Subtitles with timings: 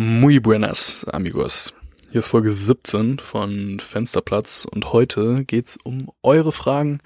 [0.00, 1.74] Muy buenas, amigos.
[2.12, 7.00] Hier ist Folge 17 von Fensterplatz und heute geht's um eure Fragen.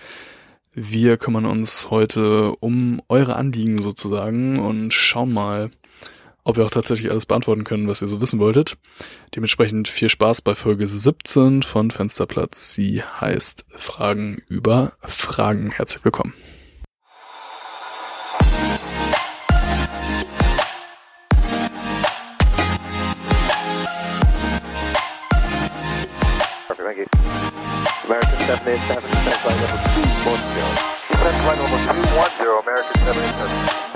[0.74, 5.70] Wir kümmern uns heute um eure Anliegen sozusagen und schauen mal,
[6.44, 8.76] ob wir auch tatsächlich alles beantworten können, was ihr so wissen wolltet.
[9.34, 12.74] Dementsprechend viel Spaß bei Folge 17 von Fensterplatz.
[12.74, 15.70] Sie heißt Fragen über Fragen.
[15.70, 16.34] Herzlich willkommen.
[28.52, 30.76] 787, stand by level 210.
[31.08, 33.92] Stand by level 210, American 787.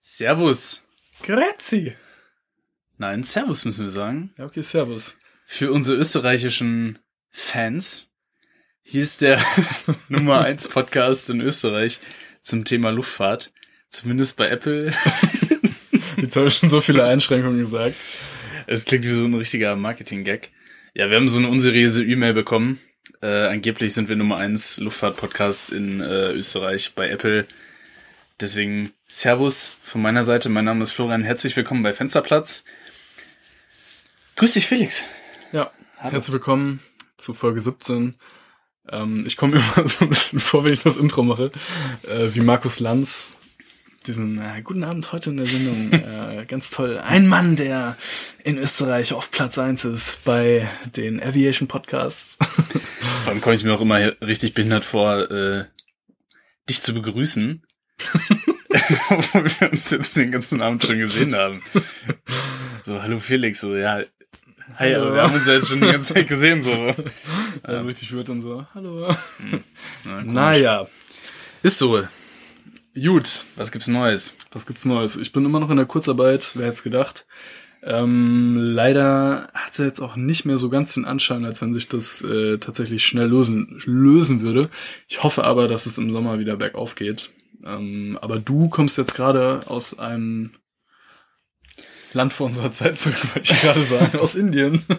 [0.00, 0.82] Servus.
[1.22, 1.96] Grazie.
[2.96, 4.34] Nein, Servus müssen wir sagen.
[4.36, 5.16] Ja, okay, servus.
[5.46, 6.98] Für unsere österreichischen
[7.28, 8.07] Fans.
[8.90, 9.38] Hier ist der
[10.08, 12.00] Nummer 1 Podcast in Österreich
[12.40, 13.52] zum Thema Luftfahrt.
[13.90, 14.94] Zumindest bei Apple.
[16.16, 17.96] Jetzt habe ich schon so viele Einschränkungen gesagt.
[18.66, 20.52] Es klingt wie so ein richtiger Marketing-Gag.
[20.94, 22.80] Ja, wir haben so eine unseriöse E-Mail bekommen.
[23.20, 27.46] Äh, angeblich sind wir Nummer 1 Luftfahrt-Podcast in äh, Österreich bei Apple.
[28.40, 30.48] Deswegen Servus von meiner Seite.
[30.48, 31.24] Mein Name ist Florian.
[31.24, 32.64] Herzlich willkommen bei Fensterplatz.
[34.36, 35.04] Grüß dich, Felix.
[35.52, 36.12] Ja, Hallo.
[36.12, 36.82] herzlich willkommen
[37.18, 38.16] zu Folge 17.
[38.90, 41.50] Ähm, ich komme immer so ein bisschen vor, wenn ich das Intro mache,
[42.06, 43.28] äh, wie Markus Lanz.
[44.06, 45.92] Diesen äh, guten Abend heute in der Sendung.
[45.92, 46.98] äh, ganz toll.
[46.98, 47.96] Ein Mann, der
[48.42, 52.38] in Österreich auf Platz 1 ist bei den Aviation Podcasts.
[53.24, 55.64] Vor allem komme ich mir auch immer richtig behindert vor, äh,
[56.68, 57.64] dich zu begrüßen.
[59.10, 61.62] Obwohl wir uns jetzt den ganzen Abend schon gesehen haben.
[62.84, 64.02] So, hallo Felix, so, ja.
[64.76, 65.14] Hi, Hallo.
[65.14, 66.94] wir haben uns ja jetzt schon die ganze Zeit gesehen, so.
[67.62, 68.64] Also richtig wird und so.
[68.74, 69.08] Hallo.
[69.08, 70.24] Na, komisch.
[70.26, 70.86] Naja,
[71.62, 72.02] Ist so.
[72.94, 73.44] gut.
[73.56, 74.34] Was gibt's Neues?
[74.52, 75.16] Was gibt's Neues?
[75.16, 77.26] Ich bin immer noch in der Kurzarbeit, wer hätte es gedacht.
[77.82, 81.88] Ähm, leider hat es jetzt auch nicht mehr so ganz den Anschein, als wenn sich
[81.88, 84.68] das äh, tatsächlich schnell lösen, lösen würde.
[85.08, 87.30] Ich hoffe aber, dass es im Sommer wieder bergauf geht.
[87.64, 90.50] Ähm, aber du kommst jetzt gerade aus einem
[92.12, 94.82] Land vor unserer Zeit zurück, wollte ich gerade sagen, aus Indien.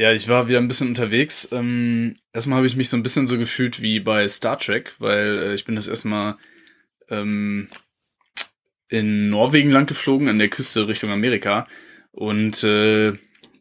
[0.00, 1.48] Ja, ich war wieder ein bisschen unterwegs.
[1.50, 5.38] Ähm, erstmal habe ich mich so ein bisschen so gefühlt wie bei Star Trek, weil
[5.42, 6.36] äh, ich bin das erstmal
[7.10, 7.68] ähm,
[8.88, 11.66] in Norwegen lang geflogen, an der Küste Richtung Amerika.
[12.12, 13.14] Und äh,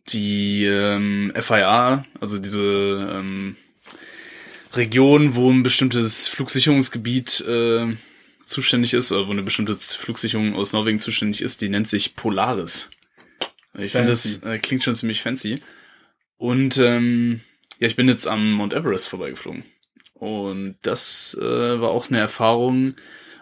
[0.10, 3.56] die ähm, FIA, also diese ähm,
[4.74, 7.96] Region, wo ein bestimmtes Flugsicherungsgebiet äh,
[8.48, 12.90] zuständig ist, oder wo eine bestimmte Flugsicherung aus Norwegen zuständig ist, die nennt sich Polaris.
[13.78, 15.60] Ich finde, das äh, klingt schon ziemlich fancy.
[16.38, 17.42] Und ähm,
[17.80, 19.66] ja, ich bin jetzt am Mount Everest vorbeigeflogen.
[20.14, 22.96] Und das äh, war auch eine Erfahrung,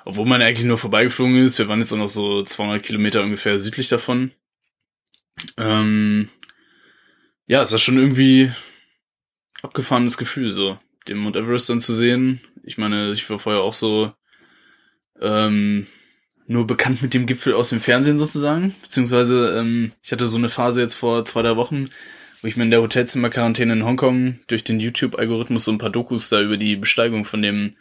[0.04, 1.58] obwohl man eigentlich nur vorbeigeflogen ist.
[1.58, 4.32] Wir waren jetzt auch noch so 200 Kilometer ungefähr südlich davon.
[5.58, 6.30] Ähm,
[7.48, 8.52] ja, es war schon irgendwie
[9.62, 12.42] abgefahrenes Gefühl, so den Mount Everest dann zu sehen.
[12.64, 14.14] Ich meine, ich war vorher auch so
[15.22, 15.88] ähm,
[16.48, 18.76] nur bekannt mit dem Gipfel aus dem Fernsehen sozusagen.
[18.81, 21.90] Beziehungsweise ähm, ich hatte so eine Phase jetzt vor zwei, drei Wochen,
[22.42, 26.30] wo ich mir in der Hotelzimmerquarantäne in Hongkong durch den YouTube-Algorithmus so ein paar Dokus
[26.30, 27.76] da über die Besteigung von dem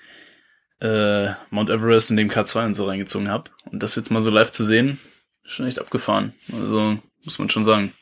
[0.80, 3.50] äh, Mount Everest und dem K2 und so reingezogen habe.
[3.70, 4.98] Und das jetzt mal so live zu sehen,
[5.44, 6.32] ist schon echt abgefahren.
[6.52, 7.92] Also muss man schon sagen.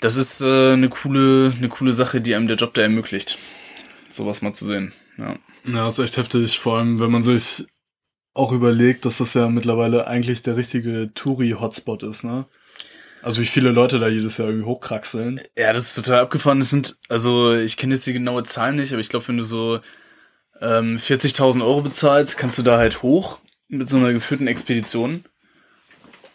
[0.00, 3.38] Das ist äh, eine coole, eine coole Sache, die einem der Job da ermöglicht,
[4.10, 4.92] sowas mal zu sehen.
[5.16, 5.38] Ja.
[5.68, 7.66] Ja, ist echt heftig, vor allem wenn man sich
[8.34, 12.46] auch überlegt, dass das ja mittlerweile eigentlich der richtige Touri-Hotspot ist, ne?
[13.22, 15.40] Also wie viele Leute da jedes Jahr irgendwie hochkraxeln.
[15.56, 16.60] Ja, das ist total abgefahren.
[16.60, 19.42] Das sind, also ich kenne jetzt die genaue Zahl nicht, aber ich glaube, wenn du
[19.42, 19.80] so
[20.60, 25.24] ähm, 40.000 Euro bezahlst, kannst du da halt hoch mit so einer geführten Expedition.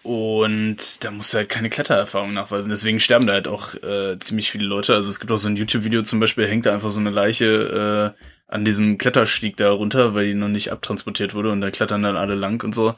[0.03, 2.69] Und da musst du halt keine Klettererfahrung nachweisen.
[2.69, 4.96] Deswegen sterben da halt auch äh, ziemlich viele Leute.
[4.96, 8.16] Also es gibt auch so ein YouTube-Video zum Beispiel, hängt da einfach so eine Leiche
[8.17, 12.02] äh, an diesem Kletterstieg da runter, weil die noch nicht abtransportiert wurde und da klettern
[12.03, 12.96] dann alle lang und so.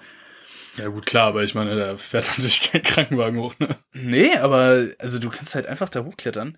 [0.78, 3.76] Ja gut, klar, aber ich meine, da fährt natürlich kein Krankenwagen hoch, ne?
[3.94, 6.58] Nee, aber also du kannst halt einfach da hochklettern.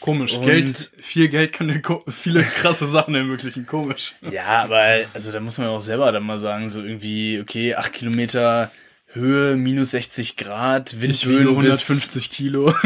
[0.00, 4.14] Komisch, Und- Geld, viel Geld kann dir viele krasse Sachen ermöglichen, komisch.
[4.30, 4.82] Ja, aber
[5.14, 8.70] also da muss man auch selber dann mal sagen, so irgendwie, okay, acht Kilometer
[9.16, 12.74] Höhe, minus 60 Grad, Windböen wiege bis- 150 Kilo.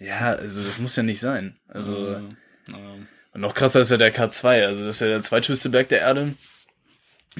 [0.00, 1.56] Ja, also das muss ja nicht sein.
[1.66, 2.36] Also Ähm,
[3.32, 6.00] und noch krasser ist ja der K2, also das ist ja der zweithöchste Berg der
[6.02, 6.34] Erde.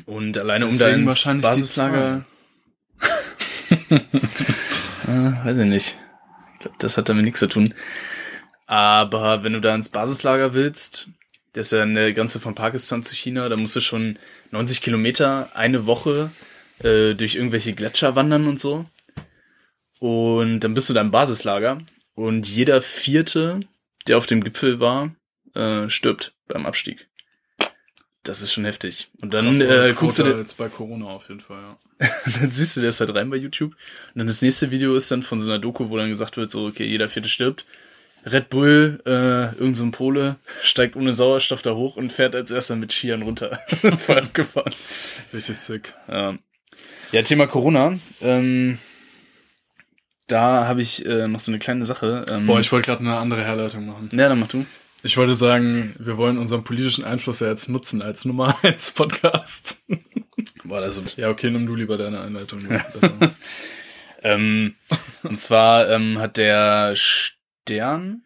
[0.06, 2.24] Und alleine um da Deswegen ins Basislager.
[3.90, 3.94] äh,
[5.44, 5.94] weiß ich nicht.
[6.60, 7.74] Ich Das hat damit nichts zu tun.
[8.66, 11.08] Aber wenn du da ins Basislager willst,
[11.52, 14.18] das ist ja eine Grenze von Pakistan zu China, da musst du schon
[14.50, 16.30] 90 Kilometer eine Woche
[16.82, 18.84] äh, durch irgendwelche Gletscher wandern und so.
[20.00, 21.80] Und dann bist du da im Basislager
[22.14, 23.60] und jeder Vierte,
[24.06, 25.14] der auf dem Gipfel war,
[25.54, 27.08] äh, stirbt beim Abstieg.
[28.22, 29.08] Das ist schon heftig.
[29.22, 31.62] Und dann äh, guckst du dir, als bei Corona auf jeden Fall,
[32.00, 32.08] ja.
[32.40, 33.72] dann siehst du das halt rein bei YouTube.
[33.72, 36.50] Und dann das nächste Video ist dann von so einer Doku, wo dann gesagt wird,
[36.50, 37.64] so, okay, jeder Vierte stirbt.
[38.26, 42.50] Red Bull, äh, irgend so ein Pole, steigt ohne Sauerstoff da hoch und fährt als
[42.50, 43.60] erster mit Skiern runter.
[43.98, 44.74] Voll abgefahren.
[45.32, 45.94] Richtig sick.
[46.08, 46.36] Ja,
[47.12, 47.98] ja Thema Corona.
[48.20, 48.78] Ähm,
[50.26, 52.22] da habe ich äh, noch so eine kleine Sache.
[52.30, 54.10] Ähm, Boah, ich wollte gerade eine andere Herleitung machen.
[54.12, 54.66] Ja, dann mach du.
[55.02, 59.80] Ich wollte sagen, wir wollen unseren politischen Einfluss ja jetzt nutzen als Nummer 1 Podcast.
[60.64, 62.60] Boah, das ist Ja, okay, nimm du lieber deine Einleitung.
[62.68, 63.34] Das ist besser.
[64.22, 64.74] ähm,
[65.22, 68.22] Und zwar ähm, hat der Stern,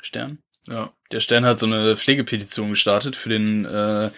[0.00, 0.38] Stern?
[0.68, 0.92] ja.
[1.12, 4.10] Der Stern hat so eine Pflegepetition gestartet für den äh,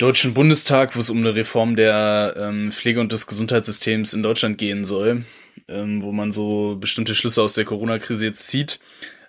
[0.00, 4.56] Deutschen Bundestag, wo es um eine Reform der ähm, Pflege und des Gesundheitssystems in Deutschland
[4.56, 5.26] gehen soll,
[5.68, 8.80] ähm, wo man so bestimmte Schlüsse aus der Corona-Krise jetzt zieht.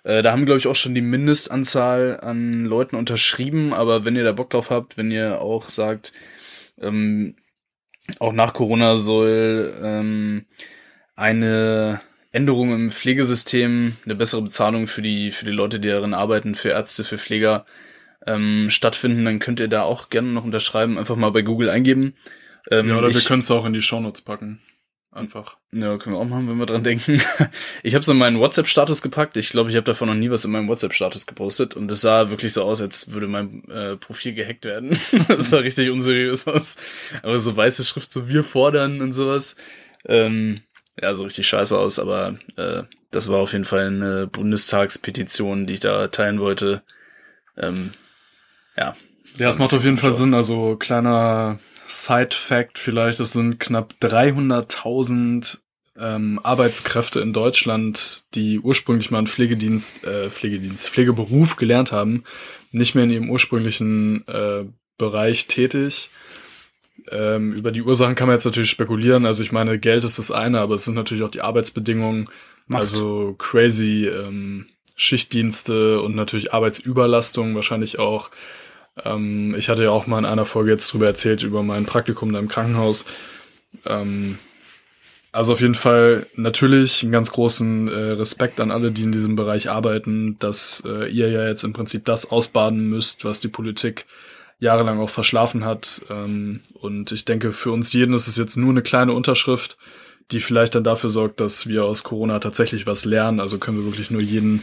[0.02, 4.24] Äh, da haben, glaube ich, auch schon die Mindestanzahl an Leuten unterschrieben, aber wenn ihr
[4.24, 6.14] da Bock drauf habt, wenn ihr auch sagt,
[6.80, 7.36] ähm,
[8.18, 10.46] auch nach Corona soll ähm,
[11.16, 16.54] eine Änderung im Pflegesystem, eine bessere Bezahlung für die, für die Leute, die darin arbeiten,
[16.54, 17.66] für Ärzte, für Pfleger
[18.26, 22.14] ähm, stattfinden, dann könnt ihr da auch gerne noch unterschreiben, einfach mal bei Google eingeben.
[22.70, 24.60] Ähm, ja, oder wir ich, können es auch in die Shownotes packen.
[25.14, 25.58] Einfach.
[25.72, 27.20] ja, können wir auch machen, wenn wir dran denken.
[27.82, 29.36] Ich habe es in meinen WhatsApp-Status gepackt.
[29.36, 31.76] Ich glaube, ich habe davon noch nie was in meinem WhatsApp-Status gepostet.
[31.76, 34.98] Und es sah wirklich so aus, als würde mein äh, Profil gehackt werden.
[35.28, 36.78] das sah richtig unseriös aus.
[37.22, 39.56] Aber so weiße Schrift, so wir fordern und sowas.
[40.06, 40.62] Ähm,
[40.98, 41.98] ja, so richtig scheiße aus.
[41.98, 46.82] Aber äh, das war auf jeden Fall eine Bundestagspetition, die ich da teilen wollte.
[47.58, 47.92] Ähm,
[48.76, 48.96] ja.
[49.38, 50.34] Ja, es macht auf jeden Fall Sinn.
[50.34, 55.58] Also kleiner Side-Fact vielleicht, es sind knapp 300.000
[55.98, 62.24] ähm, Arbeitskräfte in Deutschland, die ursprünglich mal einen Pflegedienst, äh, Pflegedienst, Pflegeberuf gelernt haben,
[62.70, 64.64] nicht mehr in ihrem ursprünglichen äh,
[64.96, 66.10] Bereich tätig.
[67.10, 69.26] Ähm, über die Ursachen kann man jetzt natürlich spekulieren.
[69.26, 72.28] Also ich meine, Geld ist das eine, aber es sind natürlich auch die Arbeitsbedingungen.
[72.66, 72.82] Macht.
[72.82, 74.66] Also crazy ähm,
[74.96, 78.30] Schichtdienste und natürlich Arbeitsüberlastung wahrscheinlich auch.
[79.04, 82.32] Ähm, ich hatte ja auch mal in einer Folge jetzt drüber erzählt, über mein Praktikum
[82.32, 83.04] da im Krankenhaus.
[83.86, 84.38] Ähm,
[85.32, 89.34] also auf jeden Fall natürlich einen ganz großen äh, Respekt an alle, die in diesem
[89.34, 94.04] Bereich arbeiten, dass äh, ihr ja jetzt im Prinzip das ausbaden müsst, was die Politik
[94.60, 96.02] jahrelang auch verschlafen hat.
[96.10, 99.78] Ähm, und ich denke, für uns jeden ist es jetzt nur eine kleine Unterschrift,
[100.30, 103.40] die vielleicht dann dafür sorgt, dass wir aus Corona tatsächlich was lernen.
[103.40, 104.62] Also können wir wirklich nur jeden,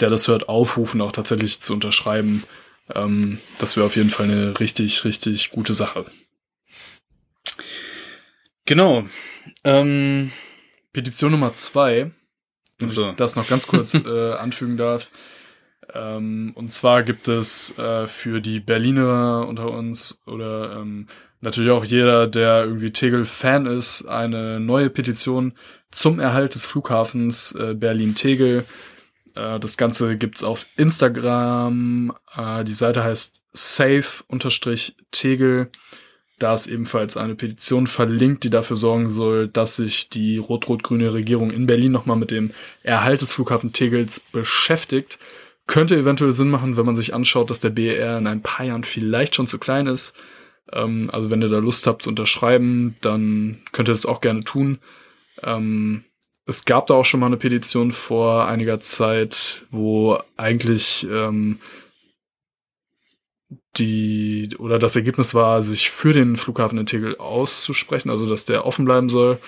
[0.00, 2.42] der das hört, aufrufen, auch tatsächlich zu unterschreiben.
[2.94, 6.06] Ähm, das wäre auf jeden Fall eine richtig, richtig gute Sache.
[8.64, 9.06] Genau.
[9.64, 10.32] Ähm,
[10.92, 12.10] Petition Nummer zwei,
[12.78, 13.10] wenn So.
[13.10, 15.10] ich das noch ganz kurz äh, anfügen darf.
[15.92, 21.06] Ähm, und zwar gibt es äh, für die Berliner unter uns oder ähm,
[21.40, 25.54] natürlich auch jeder, der irgendwie Tegel-Fan ist, eine neue Petition
[25.90, 28.64] zum Erhalt des Flughafens äh, Berlin-Tegel.
[29.34, 32.12] Äh, das Ganze gibt's auf Instagram.
[32.36, 34.10] Äh, die Seite heißt safe-tegel.
[36.38, 41.50] Da ist ebenfalls eine Petition verlinkt, die dafür sorgen soll, dass sich die rot-rot-grüne Regierung
[41.50, 42.50] in Berlin nochmal mit dem
[42.82, 45.18] Erhalt des Flughafen Tegels beschäftigt.
[45.66, 48.84] Könnte eventuell Sinn machen, wenn man sich anschaut, dass der BER in ein paar Jahren
[48.84, 50.14] vielleicht schon zu klein ist.
[50.72, 54.44] Ähm, also wenn ihr da Lust habt zu unterschreiben, dann könnt ihr das auch gerne
[54.44, 54.78] tun.
[55.42, 56.04] Ähm,
[56.46, 61.58] es gab da auch schon mal eine Petition vor einiger Zeit, wo eigentlich ähm,
[63.76, 68.64] die oder das Ergebnis war, sich für den Flughafen in Tegel auszusprechen, also dass der
[68.64, 69.38] offen bleiben soll.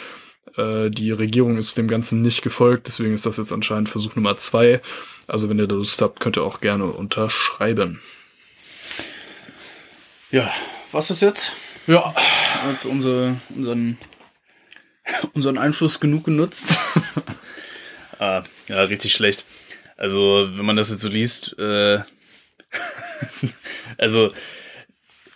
[0.56, 4.37] Äh, die Regierung ist dem Ganzen nicht gefolgt, deswegen ist das jetzt anscheinend Versuch Nummer
[4.37, 4.80] zwei.
[5.26, 8.00] Also wenn ihr da Lust habt, könnt ihr auch gerne unterschreiben.
[10.30, 10.50] ja,
[10.92, 11.52] was ist jetzt?
[11.87, 12.14] Ja,
[12.66, 13.99] Als unsere, unseren,
[15.33, 16.76] unseren Einfluss genug genutzt.
[18.18, 19.47] ah, ja, richtig schlecht.
[19.97, 22.00] Also, wenn man das jetzt so liest, äh,
[23.99, 24.33] also,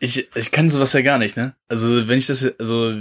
[0.00, 1.54] ich, ich kann sowas ja gar nicht, ne?
[1.68, 2.94] Also, wenn ich das, also,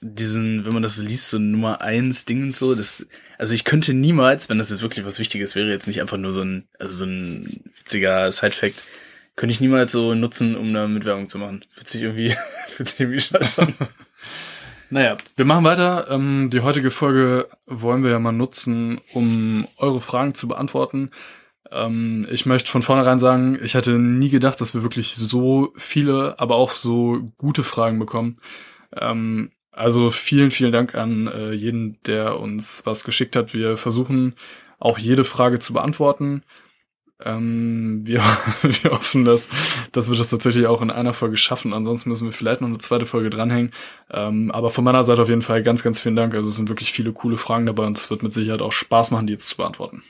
[0.00, 3.94] diesen, wenn man das liest, so Nummer eins Ding und so, das, also ich könnte
[3.94, 6.94] niemals, wenn das jetzt wirklich was Wichtiges wäre, jetzt nicht einfach nur so ein, also
[6.94, 8.82] so ein witziger Side-Fact,
[9.38, 11.64] könnte ich niemals so nutzen, um da mit Werbung zu machen.
[11.72, 12.34] Fühlt sich irgendwie,
[12.66, 13.74] fühlt sich irgendwie scheiße an.
[14.90, 16.06] Naja, wir machen weiter.
[16.08, 21.10] Ähm, die heutige Folge wollen wir ja mal nutzen, um eure Fragen zu beantworten.
[21.70, 26.40] Ähm, ich möchte von vornherein sagen, ich hätte nie gedacht, dass wir wirklich so viele,
[26.40, 28.38] aber auch so gute Fragen bekommen.
[28.96, 33.52] Ähm, also vielen, vielen Dank an äh, jeden, der uns was geschickt hat.
[33.52, 34.36] Wir versuchen
[34.78, 36.44] auch jede Frage zu beantworten.
[37.24, 38.22] Ähm, wir,
[38.62, 39.48] wir hoffen, dass,
[39.92, 41.72] dass wir das tatsächlich auch in einer Folge schaffen.
[41.72, 43.72] Ansonsten müssen wir vielleicht noch eine zweite Folge dranhängen.
[44.10, 46.34] Ähm, aber von meiner Seite auf jeden Fall ganz, ganz vielen Dank.
[46.34, 49.10] Also es sind wirklich viele coole Fragen dabei und es wird mit Sicherheit auch Spaß
[49.10, 50.02] machen, die jetzt zu beantworten.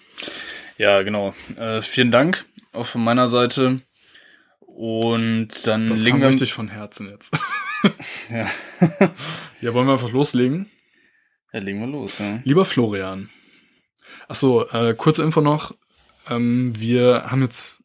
[0.77, 1.35] Ja, genau.
[1.57, 3.81] Äh, vielen Dank auch von meiner Seite.
[4.61, 7.37] Und dann Das legen wir richtig von Herzen jetzt.
[8.31, 8.47] ja.
[9.61, 10.71] ja, wollen wir einfach loslegen?
[11.53, 12.19] ja, legen wir los.
[12.19, 12.41] Ja.
[12.45, 13.31] Lieber Florian.
[14.29, 15.75] Ach so, äh, kurze Info noch.
[16.29, 17.81] Ähm, wir haben jetzt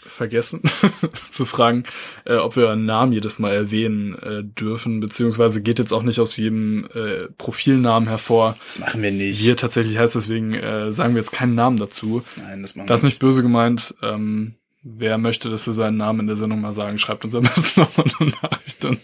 [0.00, 0.62] vergessen
[1.30, 1.84] zu fragen,
[2.24, 6.18] äh, ob wir einen Namen jedes Mal erwähnen äh, dürfen, beziehungsweise geht jetzt auch nicht
[6.20, 9.44] aus jedem äh, Profilnamen hervor, Das machen wir nicht.
[9.44, 12.24] wie er tatsächlich heißt, deswegen äh, sagen wir jetzt keinen Namen dazu.
[12.38, 13.94] Nein, das machen Das ist wir nicht böse gemeint.
[14.02, 17.42] Ähm, wer möchte, dass wir seinen Namen in der Sendung mal sagen, schreibt uns am
[17.44, 18.98] besten nochmal eine Nachricht, dann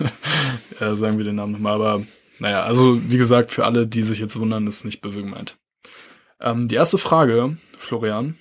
[0.80, 1.74] äh, sagen wir den Namen nochmal.
[1.74, 2.02] Aber
[2.40, 5.56] naja, also wie gesagt, für alle, die sich jetzt wundern, ist nicht böse gemeint.
[6.40, 8.38] Ähm, die erste Frage, Florian,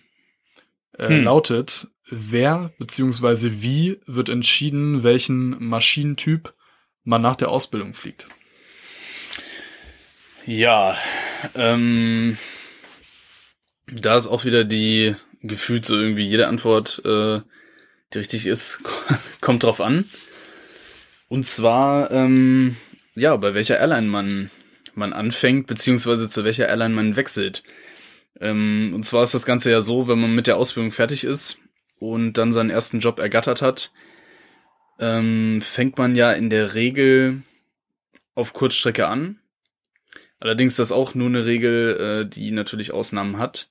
[0.97, 1.23] äh, Hm.
[1.23, 6.53] lautet, wer beziehungsweise wie wird entschieden, welchen Maschinentyp
[7.03, 8.27] man nach der Ausbildung fliegt?
[10.45, 10.97] Ja,
[11.55, 12.37] ähm,
[13.87, 17.41] da ist auch wieder die gefühlt so irgendwie jede Antwort, äh,
[18.13, 18.81] die richtig ist,
[19.41, 20.05] kommt drauf an.
[21.27, 22.77] Und zwar, ähm,
[23.15, 24.49] ja, bei welcher Airline man,
[24.97, 27.63] man anfängt, beziehungsweise zu welcher Airline man wechselt.
[28.39, 31.61] Ähm, und zwar ist das Ganze ja so, wenn man mit der Ausbildung fertig ist
[31.99, 33.91] und dann seinen ersten Job ergattert hat,
[34.99, 37.43] ähm, fängt man ja in der Regel
[38.35, 39.39] auf Kurzstrecke an.
[40.39, 43.69] Allerdings das auch nur eine Regel, äh, die natürlich Ausnahmen hat.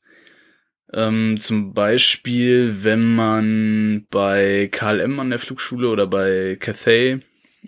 [0.93, 7.21] Ähm, zum Beispiel, wenn man bei KLM an der Flugschule oder bei Cathay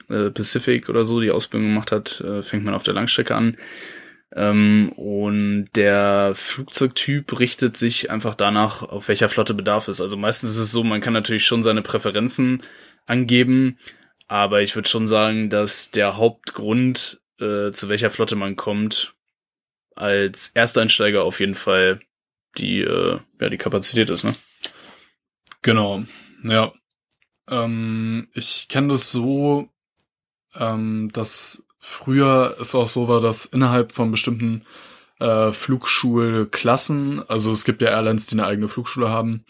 [0.08, 3.56] äh, Pacific oder so die Ausbildung gemacht hat, äh, fängt man auf der Langstrecke an.
[4.34, 10.00] Ähm, und der Flugzeugtyp richtet sich einfach danach, auf welcher Flotte Bedarf ist.
[10.00, 12.62] Also meistens ist es so, man kann natürlich schon seine Präferenzen
[13.06, 13.78] angeben,
[14.26, 19.14] aber ich würde schon sagen, dass der Hauptgrund, äh, zu welcher Flotte man kommt,
[19.96, 22.00] als Ersteinsteiger auf jeden Fall
[22.58, 24.34] die, äh, ja, die Kapazität ist, ne?
[25.62, 26.04] Genau,
[26.44, 26.72] ja.
[27.50, 29.70] Ähm, ich kenne das so,
[30.56, 34.64] ähm, dass früher es auch so war, dass innerhalb von bestimmten
[35.20, 39.44] äh, Flugschulklassen, also es gibt ja Airlines, die eine eigene Flugschule haben,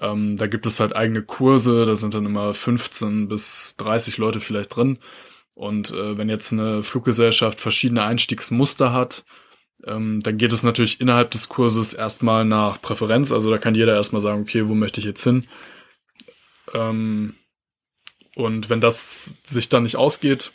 [0.00, 4.40] ähm, da gibt es halt eigene Kurse, da sind dann immer 15 bis 30 Leute
[4.40, 4.98] vielleicht drin.
[5.54, 9.24] Und äh, wenn jetzt eine Fluggesellschaft verschiedene Einstiegsmuster hat,
[9.84, 13.32] ähm, dann geht es natürlich innerhalb des Kurses erstmal nach Präferenz.
[13.32, 15.46] Also da kann jeder erstmal sagen, okay, wo möchte ich jetzt hin?
[16.72, 17.34] Ähm,
[18.36, 20.52] und wenn das sich dann nicht ausgeht,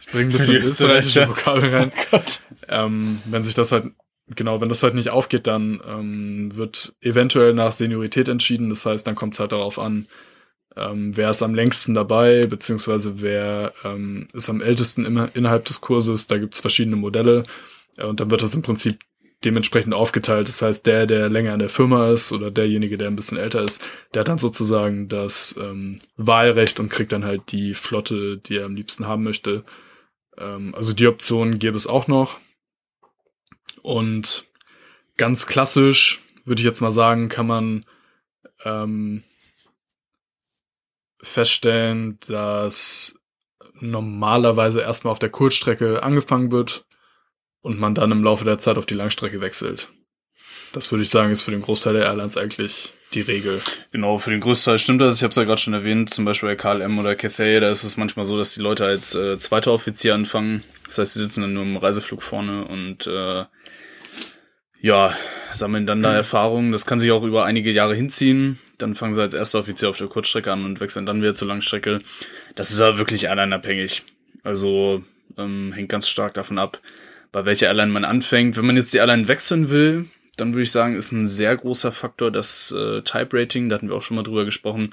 [0.00, 1.28] ich bringe ein bisschen österreichische Österreicher.
[1.28, 1.92] Vokabel rein.
[2.10, 2.42] Gott.
[2.68, 3.92] Ähm, wenn sich das halt,
[4.34, 8.70] genau, wenn das halt nicht aufgeht, dann ähm, wird eventuell nach Seniorität entschieden.
[8.70, 10.06] Das heißt, dann kommt es halt darauf an,
[10.76, 15.80] ähm, wer ist am längsten dabei, beziehungsweise wer ähm, ist am ältesten immer innerhalb des
[15.80, 16.26] Kurses.
[16.26, 17.44] Da gibt's verschiedene Modelle.
[17.96, 19.00] Äh, und dann wird das im Prinzip
[19.44, 20.48] dementsprechend aufgeteilt.
[20.48, 23.62] Das heißt, der, der länger in der Firma ist oder derjenige, der ein bisschen älter
[23.62, 28.56] ist, der hat dann sozusagen das ähm, Wahlrecht und kriegt dann halt die Flotte, die
[28.56, 29.64] er am liebsten haben möchte.
[30.36, 32.40] Ähm, also die Option gäbe es auch noch.
[33.82, 34.46] Und
[35.16, 37.84] ganz klassisch, würde ich jetzt mal sagen, kann man
[38.64, 39.22] ähm,
[41.22, 43.20] feststellen, dass
[43.80, 46.87] normalerweise erstmal auf der Kurzstrecke angefangen wird
[47.68, 49.90] und man dann im Laufe der Zeit auf die Langstrecke wechselt.
[50.72, 53.60] Das würde ich sagen, ist für den Großteil der Airlines eigentlich die Regel.
[53.92, 55.16] Genau, für den Großteil stimmt das.
[55.16, 57.84] Ich habe es ja gerade schon erwähnt, zum Beispiel bei KLM oder Cathay, da ist
[57.84, 60.64] es manchmal so, dass die Leute als äh, zweiter Offizier anfangen.
[60.86, 63.44] Das heißt, sie sitzen dann nur im Reiseflug vorne und äh,
[64.80, 65.14] ja,
[65.52, 66.72] sammeln dann da Erfahrungen.
[66.72, 68.58] Das kann sich auch über einige Jahre hinziehen.
[68.78, 71.48] Dann fangen sie als erster Offizier auf der Kurzstrecke an und wechseln dann wieder zur
[71.48, 72.00] Langstrecke.
[72.54, 74.04] Das ist aber wirklich airline-abhängig.
[74.42, 75.02] Also
[75.36, 76.80] ähm, hängt ganz stark davon ab,
[77.32, 78.56] bei welcher Airline man anfängt.
[78.56, 80.06] Wenn man jetzt die Airline wechseln will,
[80.36, 83.68] dann würde ich sagen, ist ein sehr großer Faktor das äh, Type Rating.
[83.68, 84.90] Da hatten wir auch schon mal drüber gesprochen.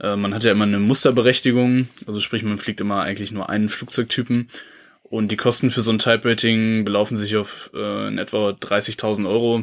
[0.00, 3.68] Äh, man hat ja immer eine Musterberechtigung, also sprich, man fliegt immer eigentlich nur einen
[3.68, 4.48] Flugzeugtypen.
[5.02, 9.28] Und die Kosten für so ein Type Rating belaufen sich auf äh, in etwa 30.000
[9.28, 9.62] Euro.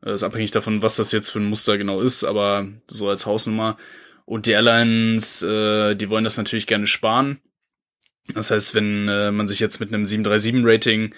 [0.00, 3.26] Das ist abhängig davon, was das jetzt für ein Muster genau ist, aber so als
[3.26, 3.76] Hausnummer.
[4.24, 7.40] Und die Airlines, äh, die wollen das natürlich gerne sparen.
[8.34, 11.14] Das heißt, wenn äh, man sich jetzt mit einem 737-Rating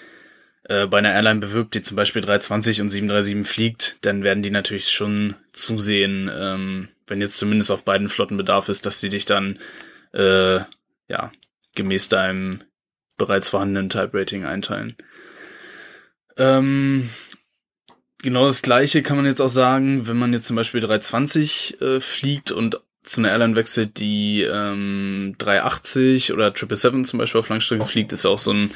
[0.63, 4.51] äh, bei einer Airline bewirbt, die zum Beispiel 320 und 737 fliegt, dann werden die
[4.51, 9.25] natürlich schon zusehen, ähm, wenn jetzt zumindest auf beiden Flotten Bedarf ist, dass sie dich
[9.25, 9.59] dann
[10.13, 10.59] äh,
[11.07, 11.31] ja
[11.75, 12.63] gemäß deinem
[13.17, 14.95] bereits vorhandenen Type-Rating einteilen.
[16.37, 17.09] Ähm,
[18.19, 21.99] genau das gleiche kann man jetzt auch sagen, wenn man jetzt zum Beispiel 320 äh,
[21.99, 27.85] fliegt und zu einer Airline wechselt, die ähm, 380 oder 777 zum Beispiel auf Langstrecke
[27.85, 28.71] fliegt, ist ja auch so ein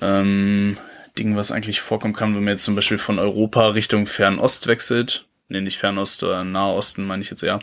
[0.00, 0.78] ähm,
[1.18, 5.26] Ding, was eigentlich vorkommen kann, wenn man jetzt zum Beispiel von Europa Richtung Fernost wechselt.
[5.48, 7.60] Nee, nicht Fernost oder Nahe Osten, meine ich jetzt eher.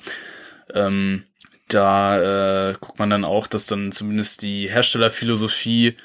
[0.74, 1.24] Ähm,
[1.68, 5.98] da äh, guckt man dann auch, dass dann zumindest die Herstellerphilosophie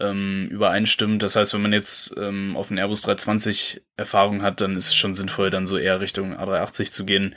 [0.00, 1.22] ähm, übereinstimmt.
[1.22, 4.94] Das heißt, wenn man jetzt ähm, auf den Airbus 320 Erfahrung hat, dann ist es
[4.94, 7.34] schon sinnvoll, dann so eher Richtung A380 zu gehen,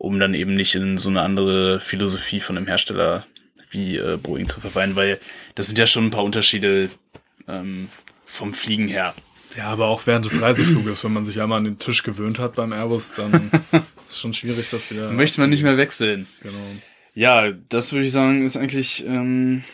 [0.00, 3.26] um dann eben nicht in so eine andere Philosophie von einem Hersteller
[3.68, 5.20] wie äh, Boeing zu verfallen, weil
[5.54, 6.88] das sind ja schon ein paar Unterschiede
[7.46, 7.90] ähm,
[8.24, 9.14] vom Fliegen her.
[9.58, 12.56] Ja, aber auch während des Reisefluges, wenn man sich einmal an den Tisch gewöhnt hat
[12.56, 15.10] beim Airbus, dann ist es schon schwierig, das wieder.
[15.12, 16.26] Möchte man nicht mehr wechseln.
[16.42, 16.56] Genau.
[17.12, 19.64] Ja, das würde ich sagen, ist eigentlich ähm,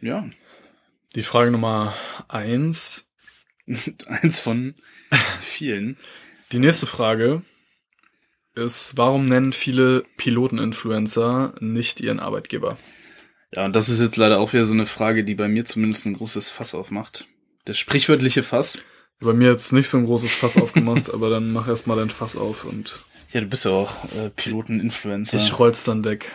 [0.00, 0.24] ja
[1.14, 1.94] Die Frage Nummer
[2.28, 3.10] eins.
[4.06, 4.74] eins von
[5.40, 5.98] vielen.
[6.52, 7.42] Die nächste Frage
[8.54, 12.76] ist, warum nennen viele Piloten-Influencer nicht ihren Arbeitgeber?
[13.54, 16.06] Ja, und das ist jetzt leider auch wieder so eine Frage, die bei mir zumindest
[16.06, 17.26] ein großes Fass aufmacht.
[17.64, 18.78] Das sprichwörtliche Fass.
[19.20, 22.10] Bei mir jetzt nicht so ein großes Fass aufgemacht, aber dann mach erst mal dein
[22.10, 23.00] Fass auf und
[23.32, 25.36] Ja, du bist ja auch äh, Piloten-Influencer.
[25.36, 26.30] ich roll's dann weg.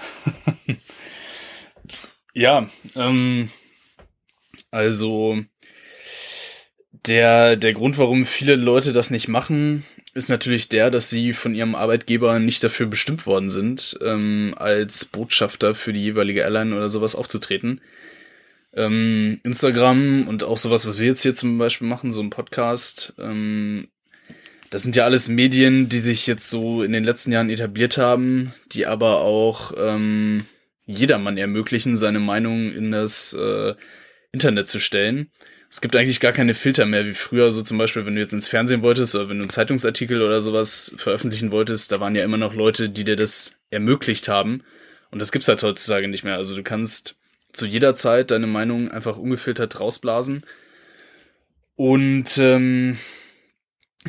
[2.37, 3.49] Ja, ähm,
[4.69, 5.41] also
[6.91, 9.83] der, der Grund, warum viele Leute das nicht machen,
[10.17, 15.05] ist natürlich der, dass sie von ihrem Arbeitgeber nicht dafür bestimmt worden sind, ähm, als
[15.05, 17.81] Botschafter für die jeweilige Airline oder sowas aufzutreten.
[18.73, 23.13] Ähm, Instagram und auch sowas, was wir jetzt hier zum Beispiel machen, so ein Podcast,
[23.19, 23.89] ähm,
[24.71, 28.53] das sind ja alles Medien, die sich jetzt so in den letzten Jahren etabliert haben,
[28.71, 30.45] die aber auch ähm,
[30.87, 33.75] jedermann ermöglichen, seine Meinung in das äh,
[34.31, 35.29] Internet zu stellen.
[35.69, 38.33] Es gibt eigentlich gar keine Filter mehr wie früher, so zum Beispiel, wenn du jetzt
[38.33, 42.23] ins Fernsehen wolltest oder wenn du einen Zeitungsartikel oder sowas veröffentlichen wolltest, da waren ja
[42.23, 44.61] immer noch Leute, die dir das ermöglicht haben.
[45.11, 46.35] Und das gibt's halt heutzutage nicht mehr.
[46.35, 47.17] Also du kannst
[47.51, 50.45] zu jeder Zeit deine Meinung einfach ungefiltert rausblasen.
[51.75, 52.97] Und ähm,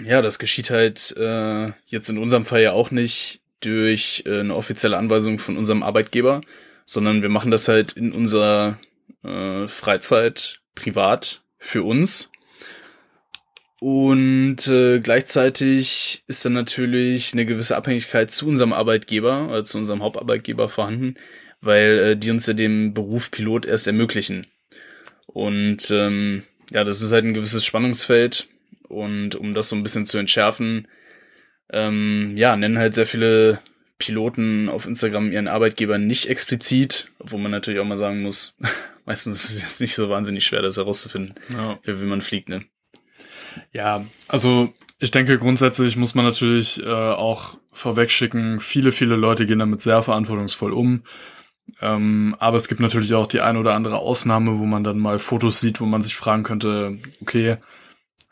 [0.04, 4.54] ja, das geschieht halt äh, jetzt in unserem Fall ja auch nicht durch äh, eine
[4.54, 6.40] offizielle Anweisung von unserem Arbeitgeber,
[6.86, 8.78] sondern wir machen das halt in unserer
[9.24, 12.30] äh, Freizeit privat für uns.
[13.80, 20.02] Und äh, gleichzeitig ist dann natürlich eine gewisse Abhängigkeit zu unserem Arbeitgeber, oder zu unserem
[20.02, 21.14] Hauptarbeitgeber vorhanden,
[21.60, 24.46] weil äh, die uns ja den Beruf Pilot erst ermöglichen.
[25.26, 26.42] Und ähm,
[26.72, 28.48] ja, das ist halt ein gewisses Spannungsfeld.
[28.88, 30.88] Und um das so ein bisschen zu entschärfen,
[31.70, 33.60] ähm, ja, nennen halt sehr viele
[33.98, 38.56] Piloten auf Instagram ihren Arbeitgeber nicht explizit, obwohl man natürlich auch mal sagen muss,
[39.06, 41.78] meistens ist es jetzt nicht so wahnsinnig schwer, das herauszufinden, Ja.
[41.82, 42.60] wie, wie man fliegt, ne?
[43.72, 49.58] Ja, also ich denke grundsätzlich muss man natürlich äh, auch vorwegschicken, viele, viele Leute gehen
[49.58, 51.02] damit sehr verantwortungsvoll um.
[51.80, 55.18] Ähm, aber es gibt natürlich auch die ein oder andere Ausnahme, wo man dann mal
[55.18, 57.56] Fotos sieht, wo man sich fragen könnte, okay,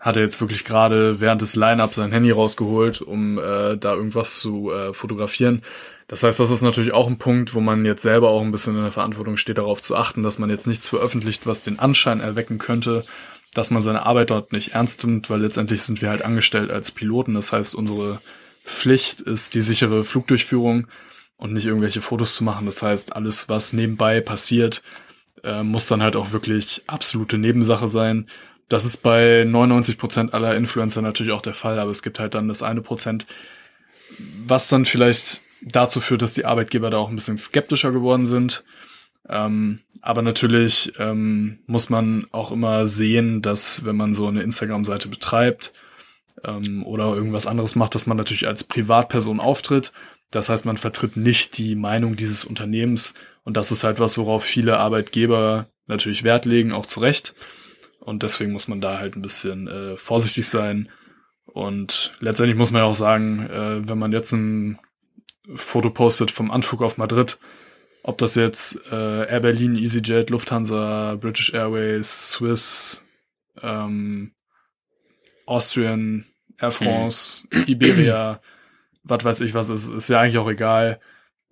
[0.06, 4.38] hat er jetzt wirklich gerade während des Line-Up sein Handy rausgeholt, um äh, da irgendwas
[4.38, 5.62] zu äh, fotografieren.
[6.06, 8.76] Das heißt, das ist natürlich auch ein Punkt, wo man jetzt selber auch ein bisschen
[8.76, 12.20] in der Verantwortung steht, darauf zu achten, dass man jetzt nichts veröffentlicht, was den Anschein
[12.20, 13.04] erwecken könnte,
[13.52, 16.92] dass man seine Arbeit dort nicht ernst nimmt, weil letztendlich sind wir halt angestellt als
[16.92, 17.34] Piloten.
[17.34, 18.20] Das heißt, unsere
[18.64, 20.86] Pflicht ist die sichere Flugdurchführung
[21.36, 22.66] und nicht irgendwelche Fotos zu machen.
[22.66, 24.84] Das heißt, alles, was nebenbei passiert,
[25.42, 28.28] äh, muss dann halt auch wirklich absolute Nebensache sein.
[28.68, 32.34] Das ist bei 99 Prozent aller Influencer natürlich auch der Fall, aber es gibt halt
[32.34, 33.26] dann das eine Prozent,
[34.18, 38.64] was dann vielleicht dazu führt, dass die Arbeitgeber da auch ein bisschen skeptischer geworden sind.
[39.28, 45.08] Ähm, aber natürlich ähm, muss man auch immer sehen, dass wenn man so eine Instagram-Seite
[45.08, 45.72] betreibt
[46.44, 49.92] ähm, oder irgendwas anderes macht, dass man natürlich als Privatperson auftritt.
[50.30, 54.44] Das heißt, man vertritt nicht die Meinung dieses Unternehmens und das ist halt was, worauf
[54.44, 57.34] viele Arbeitgeber natürlich Wert legen, auch zu Recht.
[58.06, 60.88] Und deswegen muss man da halt ein bisschen äh, vorsichtig sein.
[61.44, 64.78] Und letztendlich muss man ja auch sagen, äh, wenn man jetzt ein
[65.56, 67.36] Foto postet vom Anflug auf Madrid,
[68.04, 73.04] ob das jetzt äh, Air Berlin, EasyJet, Lufthansa, British Airways, Swiss,
[73.60, 74.30] ähm,
[75.44, 76.26] Austrian,
[76.60, 78.40] Air France, Iberia,
[79.02, 81.00] was weiß ich was ist, ist ja eigentlich auch egal.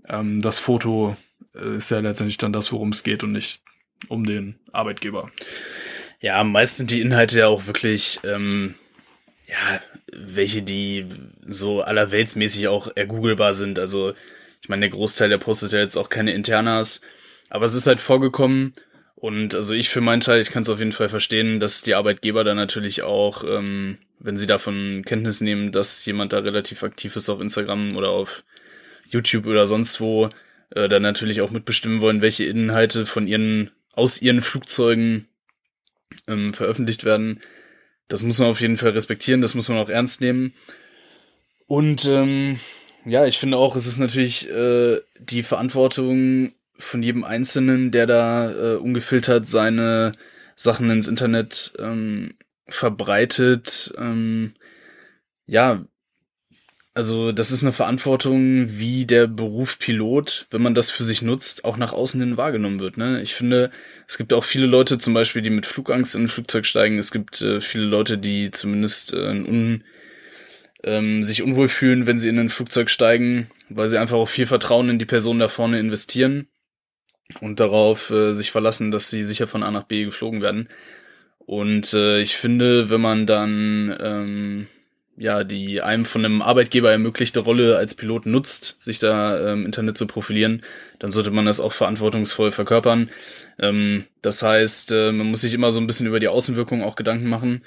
[0.06, 1.16] Ähm, das Foto
[1.56, 3.60] äh, ist ja letztendlich dann das, worum es geht und nicht
[4.08, 5.32] um den Arbeitgeber.
[6.24, 8.76] Ja, meist sind die Inhalte ja auch wirklich, ähm,
[9.46, 9.78] ja,
[10.10, 11.06] welche, die
[11.46, 13.78] so allerweltsmäßig auch ergooglebar sind.
[13.78, 14.14] Also,
[14.62, 17.02] ich meine, der Großteil der Posts ist ja jetzt auch keine Internas,
[17.50, 18.72] aber es ist halt vorgekommen.
[19.16, 21.94] Und also ich für meinen Teil, ich kann es auf jeden Fall verstehen, dass die
[21.94, 27.16] Arbeitgeber da natürlich auch, ähm, wenn sie davon Kenntnis nehmen, dass jemand da relativ aktiv
[27.16, 28.44] ist auf Instagram oder auf
[29.10, 30.30] YouTube oder sonst wo,
[30.70, 35.28] äh, dann natürlich auch mitbestimmen wollen, welche Inhalte von ihren, aus ihren Flugzeugen
[36.28, 37.40] ähm, veröffentlicht werden.
[38.08, 40.54] Das muss man auf jeden Fall respektieren, das muss man auch ernst nehmen.
[41.66, 42.60] Und ähm,
[43.04, 48.50] ja, ich finde auch, es ist natürlich äh, die Verantwortung von jedem Einzelnen, der da
[48.50, 50.12] äh, ungefiltert seine
[50.56, 52.34] Sachen ins Internet ähm,
[52.66, 53.94] verbreitet.
[53.98, 54.54] Ähm,
[55.46, 55.84] ja,
[56.94, 61.64] also das ist eine Verantwortung, wie der Beruf Pilot, wenn man das für sich nutzt,
[61.64, 62.96] auch nach außen hin wahrgenommen wird.
[62.96, 63.20] Ne?
[63.20, 63.72] Ich finde,
[64.06, 66.96] es gibt auch viele Leute zum Beispiel, die mit Flugangst in ein Flugzeug steigen.
[66.98, 69.82] Es gibt äh, viele Leute, die zumindest äh, un,
[70.84, 74.46] ähm, sich unwohl fühlen, wenn sie in ein Flugzeug steigen, weil sie einfach auch viel
[74.46, 76.46] Vertrauen in die Person da vorne investieren
[77.40, 80.68] und darauf äh, sich verlassen, dass sie sicher von A nach B geflogen werden.
[81.38, 84.66] Und äh, ich finde, wenn man dann ähm,
[85.16, 89.66] ja, die einem von einem Arbeitgeber ermöglichte Rolle als Pilot nutzt, sich da im ähm,
[89.66, 90.62] Internet zu profilieren,
[90.98, 93.10] dann sollte man das auch verantwortungsvoll verkörpern.
[93.60, 96.96] Ähm, das heißt, äh, man muss sich immer so ein bisschen über die Außenwirkung auch
[96.96, 97.62] Gedanken machen.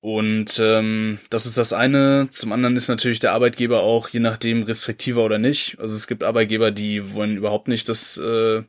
[0.00, 2.28] Und ähm, das ist das eine.
[2.30, 5.78] Zum anderen ist natürlich der Arbeitgeber auch je nachdem restriktiver oder nicht.
[5.78, 8.62] Also es gibt Arbeitgeber, die wollen überhaupt nicht, dass äh,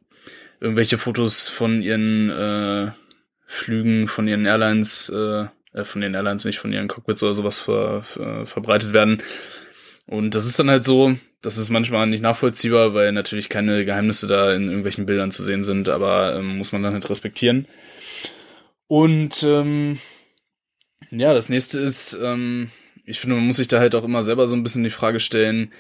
[0.60, 2.92] irgendwelche Fotos von ihren äh,
[3.46, 7.60] Flügen, von ihren Airlines äh, äh, von den Airlines, nicht von ihren Cockpits oder sowas
[7.60, 9.22] ver, ver, verbreitet werden.
[10.08, 14.28] Und das ist dann halt so, das ist manchmal nicht nachvollziehbar, weil natürlich keine Geheimnisse
[14.28, 17.68] da in irgendwelchen Bildern zu sehen sind, aber ähm, muss man dann halt respektieren.
[18.88, 20.00] Und ähm,
[21.10, 22.72] ja, das nächste ist, ähm,
[23.06, 25.20] ich finde, man muss sich da halt auch immer selber so ein bisschen die Frage
[25.20, 25.72] stellen,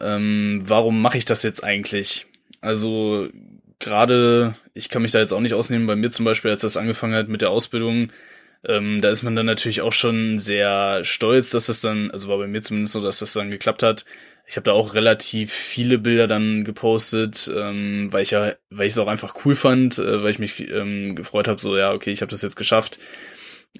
[0.00, 2.26] ähm, warum mache ich das jetzt eigentlich?
[2.60, 3.28] Also
[3.78, 6.76] gerade, ich kann mich da jetzt auch nicht ausnehmen, bei mir zum Beispiel, als das
[6.76, 8.10] angefangen hat mit der Ausbildung,
[8.66, 12.38] ähm, da ist man dann natürlich auch schon sehr stolz, dass das dann, also war
[12.38, 14.04] bei mir zumindest so, dass das dann geklappt hat.
[14.46, 18.92] Ich habe da auch relativ viele Bilder dann gepostet, ähm, weil ich ja, weil ich
[18.92, 22.10] es auch einfach cool fand, äh, weil ich mich ähm, gefreut habe, so ja, okay,
[22.10, 22.98] ich habe das jetzt geschafft.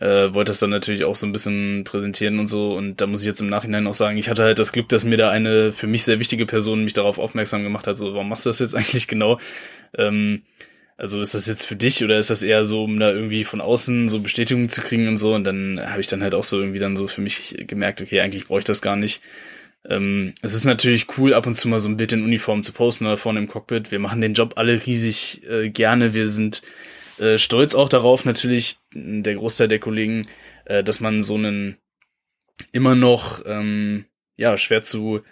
[0.00, 2.74] Äh, wollte das dann natürlich auch so ein bisschen präsentieren und so.
[2.74, 5.04] Und da muss ich jetzt im Nachhinein auch sagen, ich hatte halt das Glück, dass
[5.04, 8.28] mir da eine für mich sehr wichtige Person mich darauf aufmerksam gemacht hat, so, warum
[8.28, 9.38] machst du das jetzt eigentlich genau?
[9.96, 10.42] Ähm,
[11.02, 13.60] also ist das jetzt für dich oder ist das eher so, um da irgendwie von
[13.60, 15.34] außen so Bestätigung zu kriegen und so?
[15.34, 18.20] Und dann habe ich dann halt auch so irgendwie dann so für mich gemerkt, okay,
[18.20, 19.20] eigentlich brauche ich das gar nicht.
[19.84, 22.72] Ähm, es ist natürlich cool, ab und zu mal so ein Bild in Uniform zu
[22.72, 23.90] posten oder vorne im Cockpit.
[23.90, 26.14] Wir machen den Job alle riesig äh, gerne.
[26.14, 26.62] Wir sind
[27.18, 30.28] äh, stolz auch darauf, natürlich, der Großteil der Kollegen,
[30.66, 31.78] äh, dass man so einen
[32.70, 34.04] immer noch ähm,
[34.36, 35.22] ja schwer zu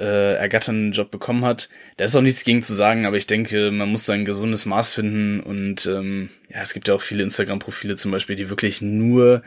[0.00, 1.68] äh, ergatternden Job bekommen hat.
[1.98, 4.94] Da ist auch nichts gegen zu sagen, aber ich denke, man muss sein gesundes Maß
[4.94, 9.42] finden und ähm, ja, es gibt ja auch viele Instagram-Profile zum Beispiel, die wirklich nur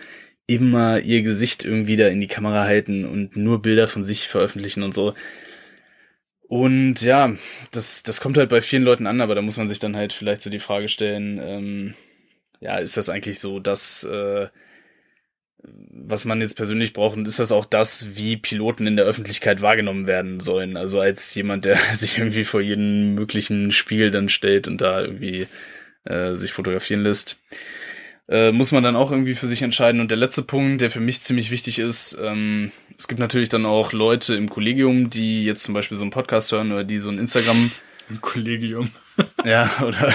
[0.46, 4.84] immer ihr Gesicht irgendwie da in die Kamera halten und nur Bilder von sich veröffentlichen
[4.84, 5.16] und so.
[6.48, 7.34] Und ja,
[7.72, 10.14] das, das kommt halt bei vielen Leuten an, aber da muss man sich dann halt
[10.14, 11.94] vielleicht so die Frage stellen, ähm,
[12.60, 14.48] ja, ist das eigentlich so dass äh,
[15.90, 19.62] was man jetzt persönlich braucht, und ist das auch das, wie Piloten in der Öffentlichkeit
[19.62, 20.76] wahrgenommen werden sollen.
[20.78, 25.48] Also als jemand, der sich irgendwie vor jedem möglichen Spiel dann stellt und da irgendwie
[26.06, 27.42] äh, sich fotografieren lässt.
[28.30, 30.00] Äh, muss man dann auch irgendwie für sich entscheiden.
[30.02, 33.66] Und der letzte Punkt, der für mich ziemlich wichtig ist, ähm, es gibt natürlich dann
[33.66, 37.10] auch Leute im Kollegium, die jetzt zum Beispiel so einen Podcast hören oder die so
[37.10, 37.72] ein Instagram
[38.10, 38.90] im Kollegium.
[39.46, 40.14] Ja, oder,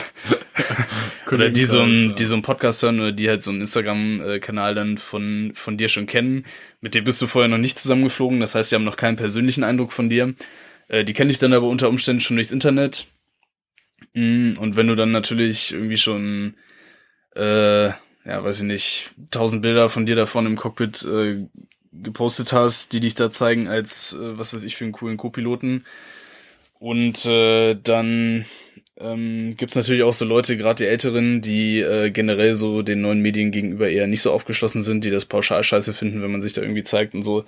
[1.32, 4.74] oder die so, ein, die so einen Podcast hören oder die halt so einen Instagram-Kanal
[4.74, 6.44] dann von, von dir schon kennen.
[6.80, 9.64] Mit dem bist du vorher noch nicht zusammengeflogen, das heißt, sie haben noch keinen persönlichen
[9.64, 10.34] Eindruck von dir.
[10.88, 13.06] Äh, die kenne ich dann aber unter Umständen schon durchs Internet.
[14.14, 16.54] Mm, und wenn du dann natürlich irgendwie schon,
[17.36, 21.46] äh, ja, weiß ich nicht, tausend Bilder von dir davon im Cockpit äh,
[21.92, 25.84] gepostet hast, die dich da zeigen als, äh, was weiß ich, für einen coolen Co-Piloten,
[26.78, 28.44] und äh, dann
[29.00, 33.20] ähm, gibt natürlich auch so Leute, gerade die Älteren, die äh, generell so den neuen
[33.20, 36.52] Medien gegenüber eher nicht so aufgeschlossen sind, die das pauschal scheiße finden, wenn man sich
[36.52, 37.44] da irgendwie zeigt und so.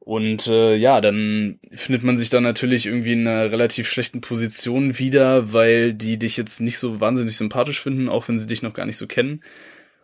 [0.00, 4.98] Und äh, ja, dann findet man sich da natürlich irgendwie in einer relativ schlechten Position
[4.98, 8.72] wieder, weil die dich jetzt nicht so wahnsinnig sympathisch finden, auch wenn sie dich noch
[8.72, 9.42] gar nicht so kennen.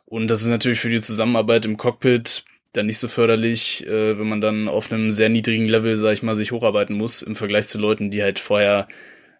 [0.05, 4.29] Und das ist natürlich für die Zusammenarbeit im Cockpit dann nicht so förderlich, äh, wenn
[4.29, 7.67] man dann auf einem sehr niedrigen Level, sag ich mal, sich hocharbeiten muss im Vergleich
[7.67, 8.88] zu Leuten, die halt vorher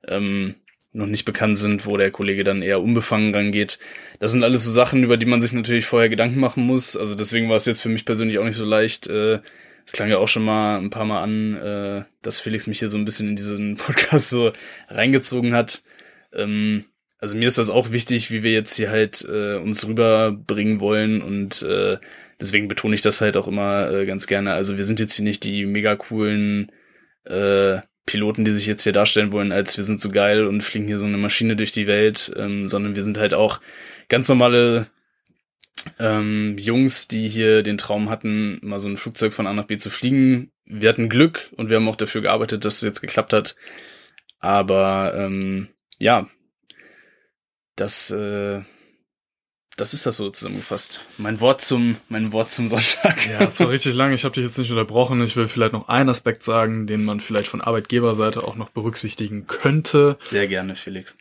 [0.09, 0.55] ähm,
[0.95, 3.79] noch nicht bekannt sind, wo der Kollege dann eher unbefangen rangeht.
[4.21, 6.97] Das sind alles so Sachen, über die man sich natürlich vorher Gedanken machen muss.
[6.97, 9.09] Also deswegen war es jetzt für mich persönlich auch nicht so leicht.
[9.09, 9.41] Äh,
[9.85, 12.89] es klang ja auch schon mal ein paar Mal an, äh, dass Felix mich hier
[12.89, 14.53] so ein bisschen in diesen Podcast so
[14.89, 15.83] reingezogen hat.
[16.33, 16.85] Ähm,
[17.19, 21.23] also mir ist das auch wichtig, wie wir jetzt hier halt äh, uns rüberbringen wollen
[21.23, 21.67] und
[22.39, 24.53] deswegen betone ich das halt auch immer ganz gerne.
[24.53, 26.71] Also wir sind jetzt hier nicht die mega coolen
[27.25, 30.87] äh, Piloten, die sich jetzt hier darstellen wollen, als wir sind so geil und fliegen
[30.87, 33.61] hier so eine Maschine durch die Welt, ähm, sondern wir sind halt auch
[34.09, 34.89] ganz normale
[35.99, 39.77] ähm, Jungs, die hier den Traum hatten, mal so ein Flugzeug von A nach B
[39.77, 40.53] zu fliegen.
[40.65, 43.57] Wir hatten Glück und wir haben auch dafür gearbeitet, dass es jetzt geklappt hat.
[44.39, 46.29] Aber ähm, ja,
[47.77, 48.63] das äh,
[49.77, 51.05] das ist das so zusammengefasst.
[51.19, 53.27] Mein Wort zum, mein Wort zum Sonntag.
[53.29, 54.13] Ja, es war richtig lang.
[54.13, 55.21] Ich habe dich jetzt nicht unterbrochen.
[55.23, 59.47] Ich will vielleicht noch einen Aspekt sagen, den man vielleicht von Arbeitgeberseite auch noch berücksichtigen
[59.47, 60.17] könnte.
[60.23, 61.17] Sehr gerne, Felix.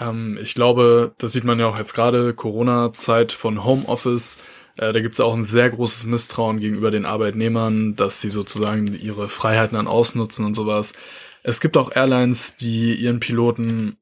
[0.00, 4.38] Ähm, ich glaube, das sieht man ja auch jetzt gerade, Corona-Zeit von Homeoffice.
[4.76, 8.94] Äh, da gibt es auch ein sehr großes Misstrauen gegenüber den Arbeitnehmern, dass sie sozusagen
[8.94, 10.94] ihre Freiheiten dann ausnutzen und sowas.
[11.42, 13.96] Es gibt auch Airlines, die ihren Piloten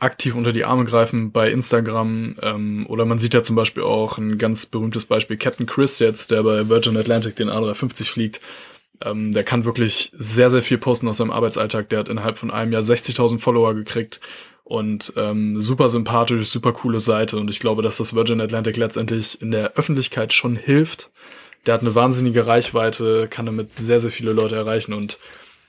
[0.00, 2.36] aktiv unter die Arme greifen bei Instagram.
[2.42, 6.30] Ähm, oder man sieht ja zum Beispiel auch ein ganz berühmtes Beispiel, Captain Chris jetzt,
[6.30, 8.40] der bei Virgin Atlantic den A350 fliegt.
[9.02, 11.88] Ähm, der kann wirklich sehr, sehr viel posten aus seinem Arbeitsalltag.
[11.88, 14.20] Der hat innerhalb von einem Jahr 60.000 Follower gekriegt
[14.64, 17.36] und ähm, super sympathisch, super coole Seite.
[17.36, 21.10] Und ich glaube, dass das Virgin Atlantic letztendlich in der Öffentlichkeit schon hilft.
[21.66, 25.18] Der hat eine wahnsinnige Reichweite, kann damit sehr, sehr viele Leute erreichen und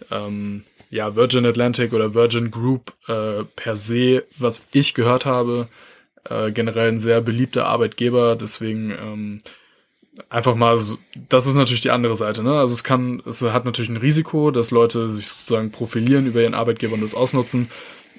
[0.10, 5.70] ähm, ja, Virgin Atlantic oder Virgin Group äh, per se, was ich gehört habe,
[6.26, 9.42] äh, generell ein sehr beliebter Arbeitgeber, deswegen ähm,
[10.30, 10.98] einfach mal, so,
[11.30, 12.60] das ist natürlich die andere Seite, ne?
[12.60, 16.54] Also es kann, es hat natürlich ein Risiko, dass Leute sich sozusagen profilieren über ihren
[16.54, 17.70] Arbeitgeber und das ausnutzen.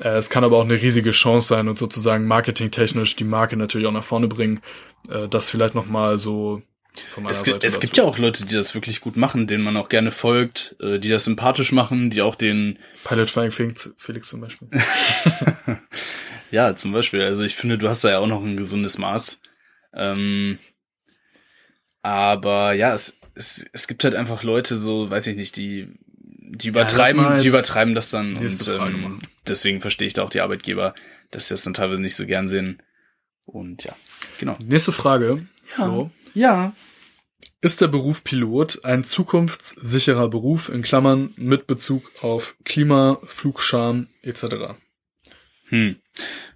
[0.00, 3.86] Äh, es kann aber auch eine riesige Chance sein und sozusagen marketingtechnisch die Marke natürlich
[3.86, 4.62] auch nach vorne bringen.
[5.10, 6.62] Äh, das vielleicht nochmal so
[7.28, 9.88] es, gibt, es gibt ja auch Leute, die das wirklich gut machen, denen man auch
[9.88, 14.68] gerne folgt, äh, die das sympathisch machen, die auch den Pilot Flying Felix zum Beispiel.
[16.50, 17.22] ja, zum Beispiel.
[17.22, 19.40] Also ich finde, du hast da ja auch noch ein gesundes Maß.
[19.94, 20.58] Ähm,
[22.02, 26.68] aber ja, es, es, es gibt halt einfach Leute, so, weiß ich nicht, die, die
[26.68, 30.94] übertreiben, ja, die übertreiben das dann und ähm, deswegen verstehe ich da auch die Arbeitgeber,
[31.30, 32.82] dass sie das dann teilweise nicht so gern sehen.
[33.46, 33.94] Und ja,
[34.38, 34.56] genau.
[34.60, 35.44] Nächste Frage.
[35.78, 35.84] Ja.
[35.84, 36.10] Flo.
[36.34, 36.72] Ja.
[37.60, 44.74] Ist der Beruf Pilot ein zukunftssicherer Beruf in Klammern mit Bezug auf Klima, Flugscham etc.?
[45.68, 45.96] Hm.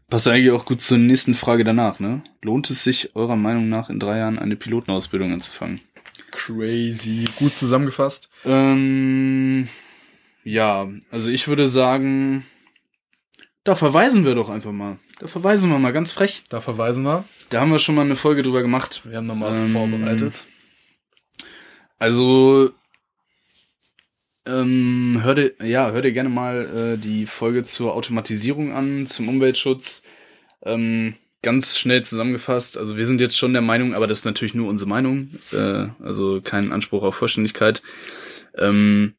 [0.08, 2.22] Passt eigentlich auch gut zur nächsten Frage danach, ne?
[2.42, 5.80] Lohnt es sich eurer Meinung nach in drei Jahren eine Pilotenausbildung anzufangen?
[6.30, 7.24] Crazy.
[7.38, 8.30] Gut zusammengefasst.
[8.44, 9.68] Ähm,
[10.44, 12.44] ja, also ich würde sagen,
[13.66, 14.98] da verweisen wir doch einfach mal.
[15.18, 16.44] Da verweisen wir mal ganz frech.
[16.50, 17.24] Da verweisen wir.
[17.48, 19.02] Da haben wir schon mal eine Folge drüber gemacht.
[19.04, 20.46] Wir haben nochmal ähm, vorbereitet.
[21.98, 22.70] Also
[24.46, 29.28] ähm, hör dir, ja, hör dir gerne mal äh, die Folge zur Automatisierung an, zum
[29.28, 30.04] Umweltschutz.
[30.62, 32.78] Ähm, ganz schnell zusammengefasst.
[32.78, 35.88] Also wir sind jetzt schon der Meinung, aber das ist natürlich nur unsere Meinung, äh,
[36.00, 37.82] also kein Anspruch auf Vollständigkeit.
[38.56, 39.14] Ähm,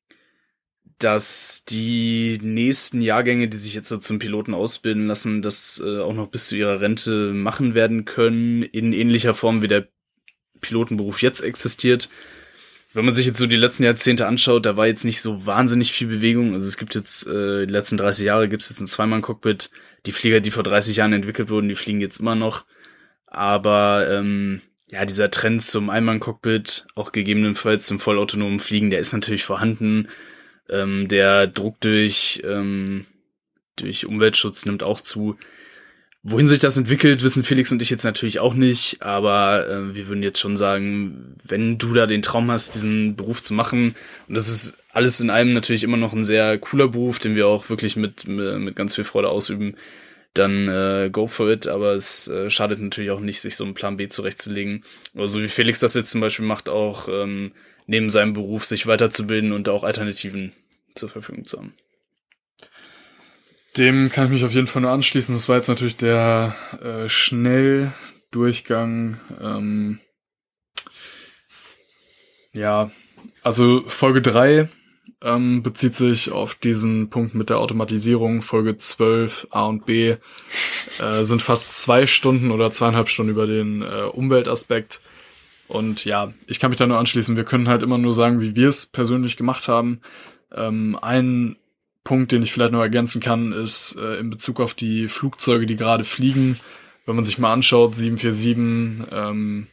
[1.00, 6.14] dass die nächsten Jahrgänge, die sich jetzt so zum Piloten ausbilden lassen, das äh, auch
[6.14, 9.88] noch bis zu ihrer Rente machen werden können, in ähnlicher Form wie der
[10.60, 12.10] Pilotenberuf jetzt existiert.
[12.94, 15.92] Wenn man sich jetzt so die letzten Jahrzehnte anschaut, da war jetzt nicht so wahnsinnig
[15.92, 16.54] viel Bewegung.
[16.54, 19.70] Also es gibt jetzt, äh, die letzten 30 Jahre gibt es jetzt ein Zweimann-Cockpit.
[20.08, 22.66] Die Flieger, die vor 30 Jahren entwickelt wurden, die fliegen jetzt immer noch.
[23.28, 29.44] Aber ähm, ja, dieser Trend zum Einmann-Cockpit, auch gegebenenfalls zum vollautonomen Fliegen, der ist natürlich
[29.44, 30.08] vorhanden.
[30.70, 33.06] Ähm, der Druck durch, ähm,
[33.76, 35.38] durch Umweltschutz nimmt auch zu.
[36.24, 40.08] Wohin sich das entwickelt, wissen Felix und ich jetzt natürlich auch nicht, aber äh, wir
[40.08, 43.96] würden jetzt schon sagen, wenn du da den Traum hast, diesen Beruf zu machen,
[44.28, 47.48] und das ist alles in allem natürlich immer noch ein sehr cooler Beruf, den wir
[47.48, 49.76] auch wirklich mit, mit ganz viel Freude ausüben,
[50.34, 53.74] dann äh, go for it, aber es äh, schadet natürlich auch nicht, sich so einen
[53.74, 54.84] Plan B zurechtzulegen.
[55.16, 57.54] Oder so wie Felix das jetzt zum Beispiel macht, auch ähm,
[57.88, 60.54] neben seinem Beruf sich weiterzubilden und auch Alternativen
[60.94, 61.74] zur Verfügung zu haben.
[63.78, 65.36] Dem kann ich mich auf jeden Fall nur anschließen.
[65.36, 69.20] Das war jetzt natürlich der äh, Schnelldurchgang.
[69.40, 70.00] Ähm,
[72.54, 72.90] ja,
[73.44, 74.68] also Folge 3
[75.22, 78.42] ähm, bezieht sich auf diesen Punkt mit der Automatisierung.
[78.42, 80.16] Folge 12 A und B
[81.00, 85.02] äh, sind fast zwei Stunden oder zweieinhalb Stunden über den äh, Umweltaspekt.
[85.68, 87.36] Und ja, ich kann mich da nur anschließen.
[87.36, 90.02] Wir können halt immer nur sagen, wie wir es persönlich gemacht haben.
[90.54, 91.58] Ähm, ein
[92.04, 95.76] Punkt, den ich vielleicht noch ergänzen kann, ist äh, in Bezug auf die Flugzeuge, die
[95.76, 96.58] gerade fliegen.
[97.06, 99.68] Wenn man sich mal anschaut, 747 ähm,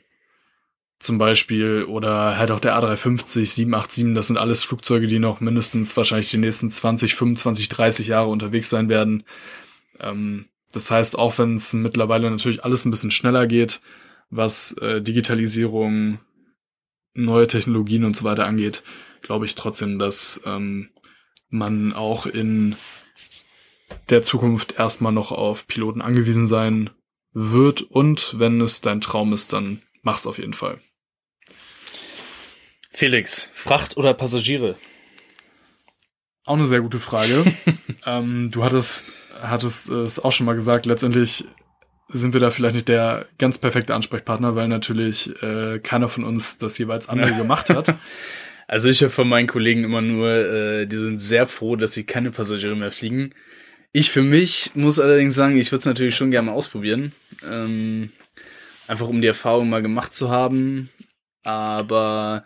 [0.98, 5.96] zum Beispiel oder halt auch der A350, 787, das sind alles Flugzeuge, die noch mindestens
[5.96, 9.24] wahrscheinlich die nächsten 20, 25, 30 Jahre unterwegs sein werden.
[10.00, 13.80] Ähm, das heißt, auch wenn es mittlerweile natürlich alles ein bisschen schneller geht,
[14.31, 16.19] was äh, Digitalisierung,
[17.15, 18.83] neue Technologien und so weiter angeht,
[19.23, 20.91] glaube ich trotzdem, dass ähm,
[21.49, 22.77] man auch in
[24.09, 26.91] der Zukunft erstmal noch auf Piloten angewiesen sein
[27.33, 30.81] wird und wenn es dein Traum ist, dann mach's auf jeden Fall.
[32.91, 34.77] Felix, Fracht oder Passagiere?
[36.45, 37.45] Auch eine sehr gute Frage.
[38.07, 41.45] ähm, du hattest, hattest es auch schon mal gesagt, letztendlich
[42.14, 46.59] sind wir da vielleicht nicht der ganz perfekte Ansprechpartner, weil natürlich äh, keiner von uns
[46.59, 47.94] das jeweils andere gemacht hat.
[48.66, 52.05] Also ich höre von meinen Kollegen immer nur, äh, die sind sehr froh, dass sie
[52.05, 53.31] keine Passagiere mehr fliegen.
[53.92, 57.12] Ich für mich muss allerdings sagen, ich würde es natürlich schon gerne mal ausprobieren.
[57.48, 58.11] Ähm,
[58.87, 60.90] einfach um die Erfahrung mal gemacht zu haben.
[61.42, 62.44] Aber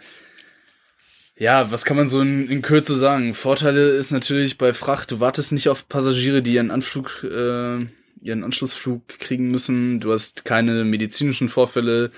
[1.36, 3.32] ja, was kann man so in, in Kürze sagen?
[3.32, 7.86] Vorteile ist natürlich bei Fracht, du wartest nicht auf Passagiere, die ihren Anflug, äh,
[8.20, 10.00] ihren Anschlussflug kriegen müssen.
[10.00, 12.10] Du hast keine medizinischen Vorfälle.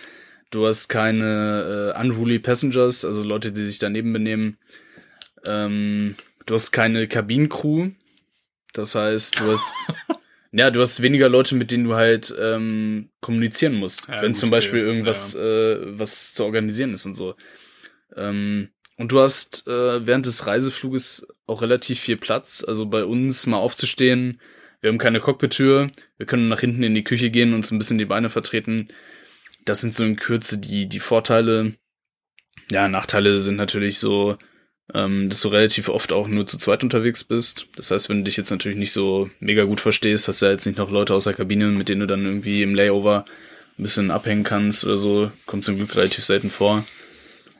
[0.50, 4.58] Du hast keine äh, unruly Passengers, also Leute, die sich daneben benehmen.
[5.46, 7.90] Ähm, du hast keine Kabinencrew.
[8.72, 9.74] Das heißt, du hast
[10.52, 14.50] ja, du hast weniger Leute, mit denen du halt ähm, kommunizieren musst, ja, wenn zum
[14.50, 15.40] Beispiel irgendwas, ja.
[15.40, 17.36] äh, was zu organisieren ist und so.
[18.16, 22.64] Ähm, und du hast äh, während des Reisefluges auch relativ viel Platz.
[22.66, 24.40] Also bei uns mal aufzustehen.
[24.80, 25.90] Wir haben keine Cockpit-Tür.
[26.16, 28.88] Wir können nach hinten in die Küche gehen und uns ein bisschen die Beine vertreten.
[29.64, 31.74] Das sind so in Kürze die, die Vorteile.
[32.70, 34.38] Ja, Nachteile sind natürlich so,
[34.94, 37.68] ähm, dass du relativ oft auch nur zu zweit unterwegs bist.
[37.76, 40.52] Das heißt, wenn du dich jetzt natürlich nicht so mega gut verstehst, hast du ja
[40.52, 43.26] jetzt nicht noch Leute aus der Kabine, mit denen du dann irgendwie im Layover
[43.78, 45.30] ein bisschen abhängen kannst oder so.
[45.46, 46.86] Kommt zum Glück relativ selten vor.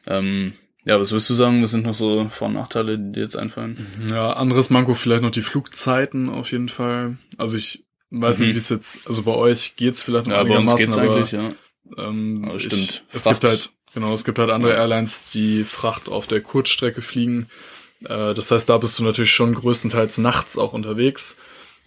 [0.07, 0.55] Ähm,
[0.85, 1.63] ja, was würdest du sagen?
[1.63, 3.87] Was sind noch so Vor- und Nachteile, die dir jetzt einfallen?
[4.09, 7.19] Ja, anderes Manko vielleicht noch die Flugzeiten auf jeden Fall.
[7.37, 8.47] Also ich weiß mhm.
[8.47, 11.13] nicht, wie es jetzt, also bei euch geht's vielleicht noch ja, bei uns geht's aber,
[11.13, 11.51] eigentlich, ja.
[11.99, 13.05] Ähm, aber stimmt.
[13.09, 17.03] Ich, es gibt halt, genau, es gibt halt andere Airlines, die Fracht auf der Kurzstrecke
[17.03, 17.49] fliegen.
[18.05, 21.37] Äh, das heißt, da bist du natürlich schon größtenteils nachts auch unterwegs.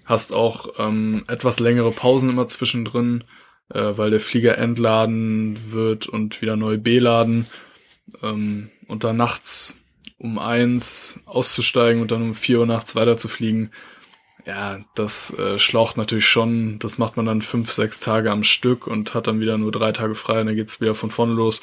[0.05, 3.23] Hast auch ähm, etwas längere Pausen immer zwischendrin,
[3.69, 7.47] äh, weil der Flieger entladen wird und wieder neu beladen.
[8.21, 9.79] Ähm, und dann nachts
[10.17, 13.71] um eins auszusteigen und dann um vier Uhr nachts weiterzufliegen,
[14.45, 16.79] ja, das äh, schlaucht natürlich schon.
[16.79, 19.91] Das macht man dann fünf, sechs Tage am Stück und hat dann wieder nur drei
[19.91, 21.61] Tage frei und dann geht's wieder von vorne los.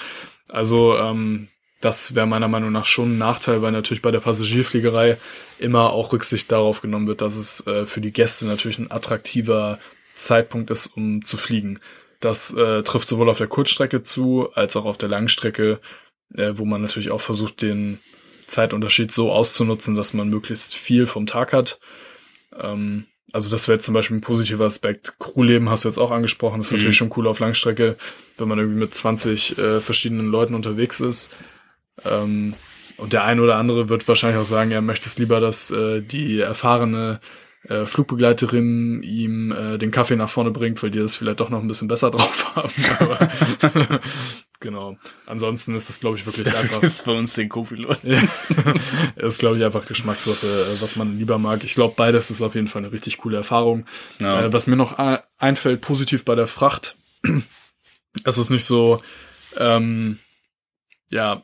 [0.48, 1.48] Also ähm,
[1.80, 5.18] das wäre meiner Meinung nach schon ein Nachteil, weil natürlich bei der Passagierfliegerei
[5.58, 9.78] immer auch Rücksicht darauf genommen wird, dass es äh, für die Gäste natürlich ein attraktiver
[10.14, 11.80] Zeitpunkt ist, um zu fliegen.
[12.20, 15.80] Das äh, trifft sowohl auf der Kurzstrecke zu, als auch auf der Langstrecke
[16.36, 17.98] äh, wo man natürlich auch versucht, den
[18.46, 21.78] Zeitunterschied so auszunutzen, dass man möglichst viel vom Tag hat.
[22.58, 25.14] Ähm, also das wäre zum Beispiel ein positiver Aspekt.
[25.18, 26.58] Crewleben hast du jetzt auch angesprochen.
[26.58, 26.78] Das ist mhm.
[26.78, 27.96] natürlich schon cool auf Langstrecke,
[28.38, 31.36] wenn man irgendwie mit 20 äh, verschiedenen Leuten unterwegs ist.
[32.04, 32.54] Ähm,
[32.96, 36.02] und der eine oder andere wird wahrscheinlich auch sagen, er möchte es lieber, dass äh,
[36.02, 37.20] die erfahrene
[37.68, 41.60] äh, Flugbegleiterin ihm äh, den Kaffee nach vorne bringt, weil die das vielleicht doch noch
[41.60, 42.72] ein bisschen besser drauf haben.
[42.98, 44.00] Aber
[44.60, 44.98] Genau.
[45.24, 46.82] Ansonsten ist das, glaube ich, wirklich Dafür einfach.
[46.82, 47.98] ist bei uns den Co-Pilot.
[48.04, 48.22] ja.
[49.16, 51.64] ist, glaube ich, einfach Geschmackssache, äh, was man lieber mag.
[51.64, 53.86] Ich glaube, beides ist auf jeden Fall eine richtig coole Erfahrung.
[54.20, 54.42] Ja.
[54.44, 54.98] Äh, was mir noch
[55.38, 56.96] einfällt, positiv bei der Fracht,
[58.24, 59.02] es ist nicht so,
[59.56, 60.18] ähm,
[61.10, 61.42] ja,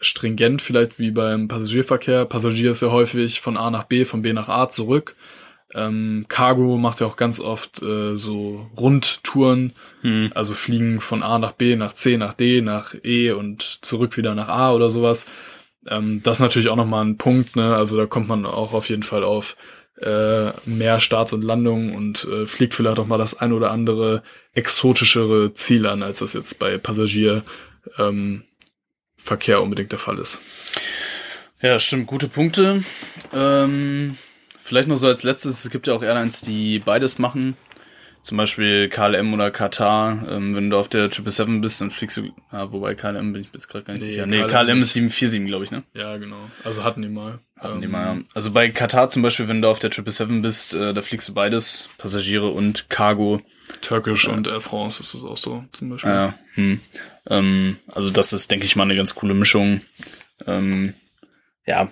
[0.00, 2.24] stringent vielleicht wie beim Passagierverkehr.
[2.24, 5.16] Passagier ist ja häufig von A nach B, von B nach A zurück.
[5.72, 10.30] Ähm, Cargo macht ja auch ganz oft äh, so Rundtouren, hm.
[10.34, 14.34] also fliegen von A nach B, nach C, nach D, nach E und zurück wieder
[14.36, 15.26] nach A oder sowas.
[15.88, 17.74] Ähm, das ist natürlich auch nochmal ein Punkt, ne?
[17.74, 19.56] Also da kommt man auch auf jeden Fall auf
[20.00, 24.22] äh, mehr Starts und Landungen und äh, fliegt vielleicht auch mal das ein oder andere
[24.52, 27.52] exotischere Ziel an, als das jetzt bei Passagierverkehr
[27.98, 28.44] ähm,
[29.24, 30.42] Verkehr unbedingt der Fall ist.
[31.62, 32.84] Ja, stimmt, gute Punkte.
[33.32, 34.18] Ähm
[34.60, 37.56] Vielleicht noch so als letztes, es gibt ja auch Airlines, die beides machen.
[38.22, 40.26] Zum Beispiel KLM oder Katar.
[40.30, 43.48] Ähm, wenn du auf der 777 bist, dann fliegst du, ah, wobei KLM bin ich
[43.52, 44.26] jetzt gerade gar nicht nee, sicher.
[44.26, 45.82] Nee, KLM, KLM ist 747, glaube ich, ne?
[45.94, 46.50] Ja, genau.
[46.64, 47.40] Also hatten die mal.
[47.58, 48.22] Hatten ähm, die mal, ja.
[48.34, 51.34] Also bei Katar zum Beispiel, wenn du auf der 777 bist, äh, da fliegst du
[51.34, 53.42] beides, Passagiere und Cargo.
[53.80, 56.10] Turkish äh, und Air France ist das auch so, zum Beispiel.
[56.10, 56.80] Ja, hm.
[57.28, 59.80] ähm, also das ist, denke ich mal, eine ganz coole Mischung.
[60.46, 60.94] Ähm,
[61.66, 61.90] ja,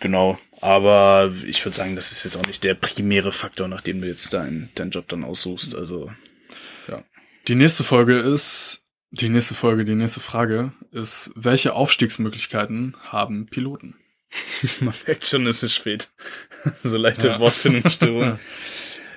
[0.00, 0.38] Genau.
[0.60, 4.32] Aber ich würde sagen, das ist jetzt auch nicht der primäre Faktor, nachdem du jetzt
[4.32, 5.74] deinen deinen Job dann aussuchst.
[5.74, 6.10] Also
[7.48, 13.94] Die nächste Folge ist, die nächste Folge, die nächste Frage ist, welche Aufstiegsmöglichkeiten haben Piloten?
[14.80, 16.10] man merkt schon, es ist spät.
[16.80, 17.40] so leichte Ja.
[17.40, 18.38] Wortfindungsstörung.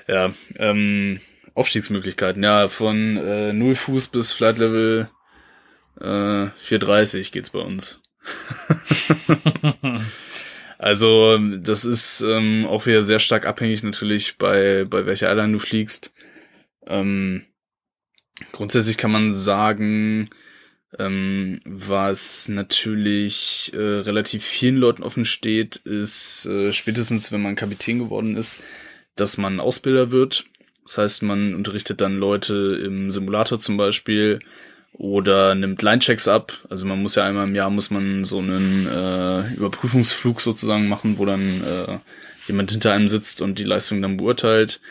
[0.09, 1.21] ja, ähm,
[1.53, 2.43] Aufstiegsmöglichkeiten.
[2.43, 5.09] Ja, von äh, 0 Fuß bis Flight Level
[5.99, 8.01] äh, 430 geht's bei uns.
[10.77, 15.59] also, das ist ähm, auch wieder sehr stark abhängig natürlich bei, bei welcher Airline du
[15.59, 16.13] fliegst.
[16.87, 17.45] Ähm,
[18.51, 20.29] grundsätzlich kann man sagen,
[20.97, 27.99] ähm, was natürlich äh, relativ vielen Leuten offen steht, ist äh, spätestens, wenn man Kapitän
[27.99, 28.59] geworden ist,
[29.19, 30.45] dass man Ausbilder wird.
[30.83, 34.39] Das heißt, man unterrichtet dann Leute im Simulator zum Beispiel
[34.93, 36.53] oder nimmt Linechecks ab.
[36.69, 41.17] Also man muss ja einmal im Jahr muss man so einen äh, Überprüfungsflug sozusagen machen,
[41.17, 41.99] wo dann äh,
[42.47, 44.81] jemand hinter einem sitzt und die Leistung dann beurteilt.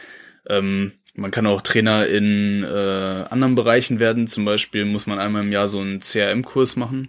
[0.49, 4.29] Ähm, man kann auch Trainer in äh, anderen Bereichen werden.
[4.29, 7.09] Zum Beispiel muss man einmal im Jahr so einen CRM-Kurs machen.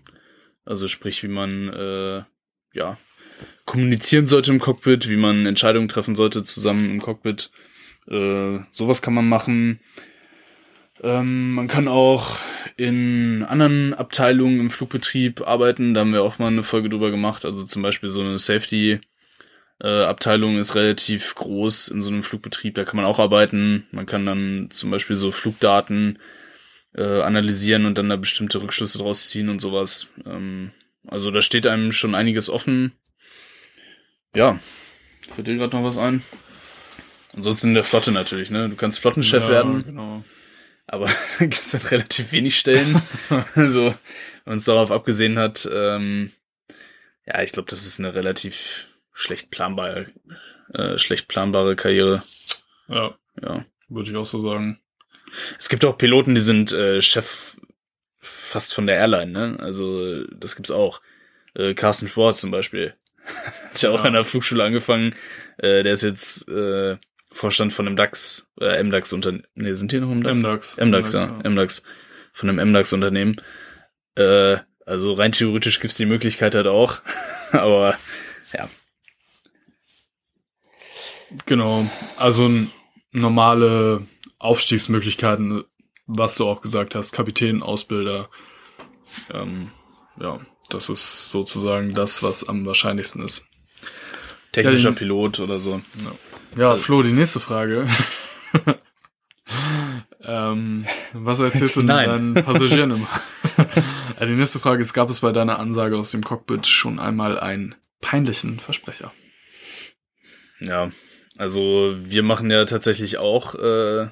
[0.65, 2.23] Also sprich, wie man äh,
[2.73, 2.97] ja
[3.65, 7.51] kommunizieren sollte im Cockpit, wie man Entscheidungen treffen sollte zusammen im Cockpit.
[8.09, 9.79] Äh, sowas kann man machen.
[11.01, 12.37] Ähm, man kann auch
[12.77, 15.93] in anderen Abteilungen im Flugbetrieb arbeiten.
[15.93, 17.45] Da haben wir auch mal eine Folge drüber gemacht.
[17.45, 18.99] Also zum Beispiel so eine Safety
[19.81, 23.87] äh, Abteilung ist relativ groß in so einem Flugbetrieb, da kann man auch arbeiten.
[23.91, 26.19] Man kann dann zum Beispiel so Flugdaten
[26.95, 30.07] äh, analysieren und dann da bestimmte Rückschlüsse draus ziehen und sowas.
[30.25, 30.71] Ähm,
[31.07, 32.91] also da steht einem schon einiges offen.
[34.35, 34.59] Ja,
[35.33, 36.23] fällt dir gerade noch was ein?
[37.35, 38.69] Ansonsten in der Flotte natürlich, ne?
[38.69, 40.23] Du kannst Flottenchef Ja, werden, Genau.
[40.87, 41.05] aber
[41.39, 43.01] da gibt es halt relativ wenig Stellen.
[43.55, 43.95] also, wenn
[44.45, 46.31] man es darauf abgesehen hat, ähm,
[47.25, 50.07] ja, ich glaube, das ist eine relativ schlecht planbare,
[50.73, 52.23] äh, schlecht planbare Karriere.
[52.87, 53.65] Ja, Ja.
[53.89, 54.79] würde ich auch so sagen.
[55.59, 57.57] Es gibt auch Piloten, die sind äh, Chef
[58.19, 59.57] fast von der Airline, ne?
[59.59, 61.01] Also das gibt's auch.
[61.55, 62.95] Äh, Carsten Schwartz zum Beispiel.
[63.71, 64.05] Hat ja auch Ja.
[64.05, 65.15] an der Flugschule angefangen.
[65.57, 66.97] Äh, der ist jetzt äh,
[67.31, 69.45] Vorstand von einem DAX, äh, MDAX Unternehmen.
[69.55, 70.77] Nee, sind die noch im DAX?
[70.77, 70.77] MDAX.
[70.77, 71.49] MDAX, ja.
[71.49, 71.83] MDAX.
[72.33, 73.41] Von einem MDAX-Unternehmen.
[74.15, 76.99] Äh, also rein theoretisch gibt's die Möglichkeit halt auch.
[77.51, 77.97] Aber
[78.53, 78.69] ja.
[81.45, 81.85] Genau.
[82.17, 82.49] Also
[83.11, 84.05] normale
[84.39, 85.63] Aufstiegsmöglichkeiten,
[86.07, 88.29] was du auch gesagt hast, Kapitän, Ausbilder.
[89.31, 89.71] Ähm,
[90.19, 90.39] ja,
[90.69, 93.45] das ist sozusagen das, was am wahrscheinlichsten ist.
[94.51, 95.81] Technischer Ja, Pilot oder so.
[96.57, 97.87] Ja, Flo, die nächste Frage.
[100.23, 103.07] ähm, was erzählst du deinen Passagieren immer?
[104.19, 107.39] ja, die nächste Frage ist, gab es bei deiner Ansage aus dem Cockpit schon einmal
[107.39, 109.11] einen peinlichen Versprecher?
[110.59, 110.91] Ja,
[111.37, 114.09] also wir machen ja tatsächlich auch äh,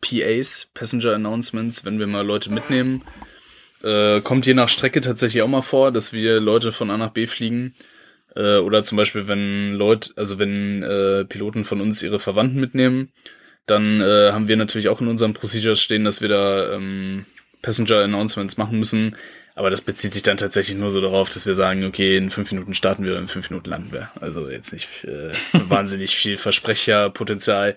[0.00, 3.02] PAs, Passenger Announcements, wenn wir mal Leute mitnehmen.
[3.84, 7.10] Äh, kommt je nach Strecke tatsächlich auch mal vor, dass wir Leute von A nach
[7.10, 7.74] B fliegen.
[8.34, 13.12] Äh, oder zum Beispiel, wenn Leute, also wenn äh, Piloten von uns ihre Verwandten mitnehmen,
[13.66, 17.26] dann äh, haben wir natürlich auch in unseren Procedures stehen, dass wir da ähm,
[17.60, 19.16] Passenger Announcements machen müssen.
[19.54, 22.50] Aber das bezieht sich dann tatsächlich nur so darauf, dass wir sagen, okay, in fünf
[22.52, 24.10] Minuten starten wir, in fünf Minuten landen wir.
[24.20, 27.76] Also jetzt nicht äh, wahnsinnig viel Versprecherpotenzial.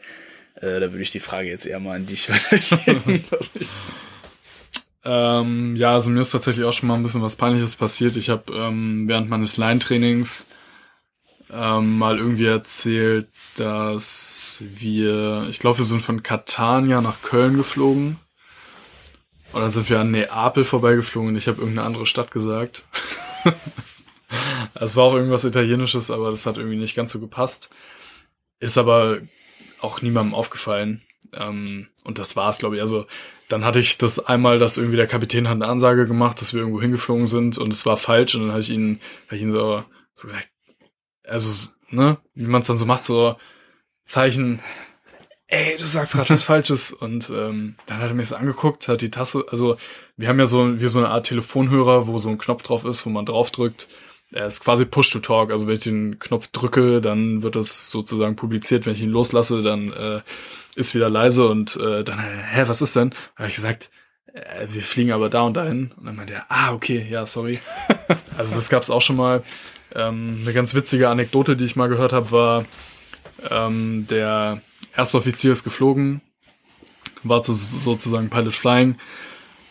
[0.55, 3.24] Äh, da würde ich die Frage jetzt eher mal an dich weitergeben.
[5.10, 8.18] Ähm, ja, also mir ist tatsächlich auch schon mal ein bisschen was Peinliches passiert.
[8.18, 10.47] Ich habe ähm, während meines Line-Trainings
[11.49, 18.20] ähm, mal irgendwie erzählt, dass wir, ich glaube, wir sind von Catania nach Köln geflogen.
[19.53, 22.86] Und dann sind wir an Neapel vorbeigeflogen und ich habe irgendeine andere Stadt gesagt.
[24.74, 27.70] Es war auch irgendwas Italienisches, aber das hat irgendwie nicht ganz so gepasst.
[28.60, 29.22] Ist aber
[29.80, 31.01] auch niemandem aufgefallen.
[31.34, 32.82] Ähm, und das war's, glaube ich.
[32.82, 33.08] Also
[33.50, 36.62] dann hatte ich das einmal, dass irgendwie der Kapitän hat eine Ansage gemacht, dass wir
[36.62, 38.36] irgendwo hingeflogen sind und es war falsch.
[38.36, 39.84] Und dann habe ich ihn, hab ich ihn so,
[40.16, 40.50] so gesagt,
[41.24, 43.38] also, ne, wie man es dann so macht, so
[44.06, 44.60] Zeichen,
[45.48, 46.91] ey, du sagst gerade was Falsches.
[46.91, 49.78] Und ähm, dann hat er mich so angeguckt, hat die Tasse, also
[50.18, 53.06] wir haben ja so, wie so eine Art Telefonhörer, wo so ein Knopf drauf ist,
[53.06, 53.88] wo man drauf drückt.
[54.32, 58.86] Er ist quasi Push-to-Talk, also wenn ich den Knopf drücke, dann wird das sozusagen publiziert,
[58.86, 60.22] wenn ich ihn loslasse, dann äh,
[60.78, 63.12] ist wieder leise und äh, dann, hä, was ist denn?
[63.36, 63.90] Habe ich gesagt,
[64.34, 65.92] äh, wir fliegen aber da und dahin.
[65.98, 67.60] Und dann meinte er, ah, okay, ja, sorry.
[68.38, 69.44] also das gab's auch schon mal.
[69.96, 72.66] Ähm, eine ganz witzige Anekdote, die ich mal gehört habe, war,
[73.50, 74.62] ähm, der
[74.96, 76.22] erste Offizier ist geflogen,
[77.24, 78.98] war so, sozusagen Pilot Flying.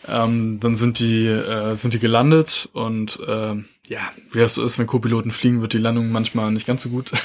[0.09, 3.55] Ähm, dann sind die, äh, sind die gelandet und äh,
[3.87, 6.89] ja, wie das so ist, wenn Co-Piloten fliegen, wird die Landung manchmal nicht ganz so
[6.89, 7.11] gut.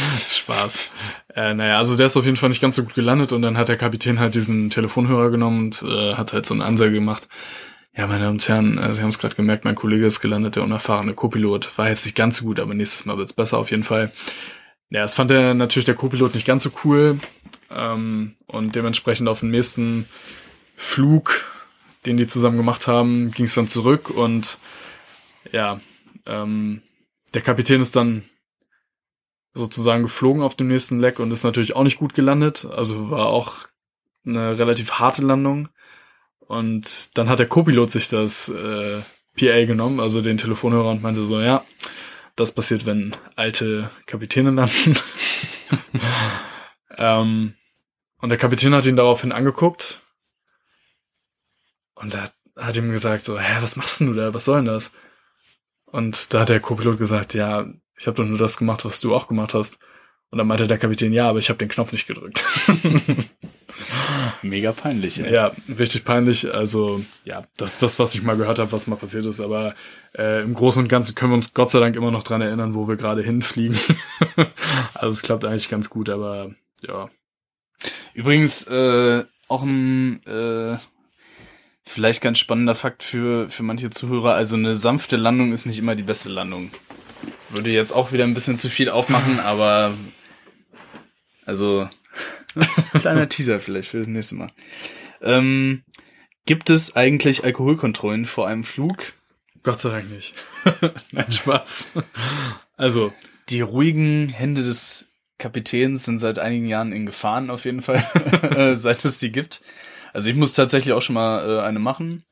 [0.30, 0.92] Spaß.
[1.34, 3.56] Äh, naja, also der ist auf jeden Fall nicht ganz so gut gelandet und dann
[3.56, 7.28] hat der Kapitän halt diesen Telefonhörer genommen und äh, hat halt so eine Ansage gemacht.
[7.94, 10.56] Ja, meine Damen und Herren, äh, Sie haben es gerade gemerkt, mein Kollege ist gelandet,
[10.56, 11.76] der unerfahrene Co-Pilot.
[11.76, 14.12] War jetzt nicht ganz so gut, aber nächstes Mal wird's besser auf jeden Fall.
[14.90, 17.18] Ja, das fand der natürlich der Co-Pilot nicht ganz so cool.
[17.70, 20.06] Ähm, und dementsprechend auf den nächsten
[20.76, 21.44] Flug,
[22.06, 24.58] den die zusammen gemacht haben, ging es dann zurück und
[25.52, 25.80] ja,
[26.26, 26.82] ähm,
[27.34, 28.22] der Kapitän ist dann
[29.54, 32.64] sozusagen geflogen auf dem nächsten Leck und ist natürlich auch nicht gut gelandet.
[32.64, 33.66] Also war auch
[34.24, 35.68] eine relativ harte Landung.
[36.40, 39.02] Und dann hat der Co-Pilot sich das äh,
[39.38, 41.64] PA genommen, also den Telefonhörer und meinte so, ja,
[42.36, 44.96] das passiert, wenn alte Kapitäne landen.
[46.96, 47.54] ähm,
[48.18, 50.02] und der Kapitän hat ihn daraufhin angeguckt
[51.94, 54.34] und er hat ihm gesagt so, hä, was machst denn du da?
[54.34, 54.92] Was soll denn das?
[55.86, 57.66] Und da hat der Co-Pilot gesagt, ja,
[58.02, 59.78] ich habe doch nur das gemacht, was du auch gemacht hast.
[60.30, 62.44] Und dann meinte der Kapitän, ja, aber ich habe den Knopf nicht gedrückt.
[64.42, 65.32] Mega peinlich, ey.
[65.32, 66.52] Ja, richtig peinlich.
[66.52, 69.38] Also, ja, das ist das, was ich mal gehört habe, was mal passiert ist.
[69.38, 69.76] Aber
[70.18, 72.74] äh, im Großen und Ganzen können wir uns Gott sei Dank immer noch dran erinnern,
[72.74, 73.78] wo wir gerade hinfliegen.
[74.94, 76.50] also es klappt eigentlich ganz gut, aber
[76.80, 77.08] ja.
[78.14, 80.76] Übrigens, äh, auch ein äh,
[81.84, 84.34] vielleicht ganz spannender Fakt für, für manche Zuhörer.
[84.34, 86.72] Also eine sanfte Landung ist nicht immer die beste Landung.
[87.52, 89.94] Würde jetzt auch wieder ein bisschen zu viel aufmachen, aber
[91.44, 91.88] also
[92.92, 94.50] kleiner Teaser vielleicht für das nächste Mal.
[95.22, 95.82] Ähm,
[96.46, 99.14] gibt es eigentlich Alkoholkontrollen vor einem Flug?
[99.62, 100.34] Gott sei Dank nicht.
[101.12, 101.90] Nein, Spaß.
[102.76, 103.12] Also,
[103.48, 105.06] die ruhigen Hände des
[105.38, 109.62] Kapitäns sind seit einigen Jahren in Gefahren auf jeden Fall, seit es die gibt.
[110.12, 112.24] Also ich muss tatsächlich auch schon mal äh, eine machen.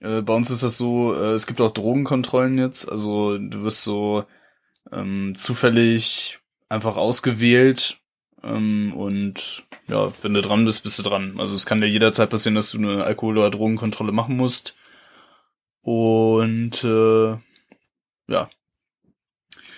[0.00, 2.90] Äh, bei uns ist das so, äh, es gibt auch Drogenkontrollen jetzt.
[2.90, 4.24] Also du wirst so
[4.90, 7.98] ähm, zufällig einfach ausgewählt
[8.42, 11.34] ähm, und ja, wenn du dran bist, bist du dran.
[11.38, 14.76] Also es kann dir jederzeit passieren, dass du eine Alkohol- oder Drogenkontrolle machen musst.
[15.82, 17.36] Und äh,
[18.28, 18.48] ja,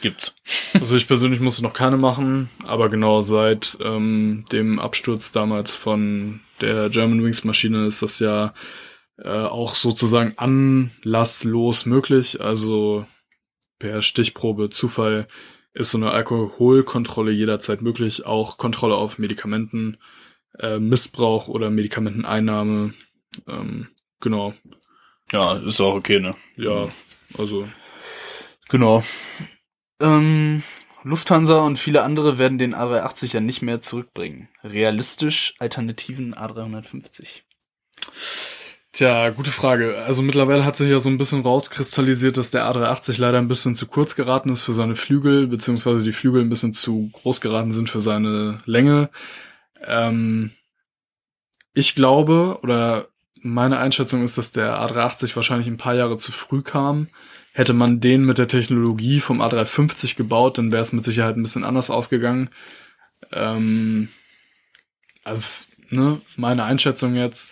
[0.02, 0.34] gibt's.
[0.74, 6.40] Also ich persönlich musste noch keine machen, aber genau seit ähm, dem Absturz damals von
[6.60, 8.52] der German Wings Maschine ist das ja
[9.18, 12.40] äh, auch sozusagen anlasslos möglich.
[12.40, 13.06] Also
[13.84, 15.28] per Stichprobe, Zufall
[15.74, 19.98] ist so eine Alkoholkontrolle jederzeit möglich, auch Kontrolle auf Medikamenten,
[20.58, 22.94] äh, Missbrauch oder Medikamenteneinnahme.
[23.46, 23.88] Ähm,
[24.20, 24.54] genau.
[25.32, 26.34] Ja, ist auch okay, ne?
[26.56, 26.88] Ja,
[27.36, 27.68] also.
[28.70, 29.04] Genau.
[30.00, 30.62] Ähm,
[31.02, 34.48] Lufthansa und viele andere werden den A380 ja nicht mehr zurückbringen.
[34.62, 37.42] Realistisch Alternativen A350.
[38.94, 40.04] Tja, gute Frage.
[40.04, 43.74] Also mittlerweile hat sich ja so ein bisschen rauskristallisiert, dass der A380 leider ein bisschen
[43.74, 47.72] zu kurz geraten ist für seine Flügel, beziehungsweise die Flügel ein bisschen zu groß geraten
[47.72, 49.10] sind für seine Länge.
[49.84, 50.52] Ähm,
[51.72, 53.08] ich glaube, oder
[53.42, 57.08] meine Einschätzung ist, dass der A380 wahrscheinlich ein paar Jahre zu früh kam.
[57.52, 61.42] Hätte man den mit der Technologie vom A350 gebaut, dann wäre es mit Sicherheit ein
[61.42, 62.48] bisschen anders ausgegangen.
[63.32, 64.08] Ähm,
[65.24, 67.50] also, ne, meine Einschätzung jetzt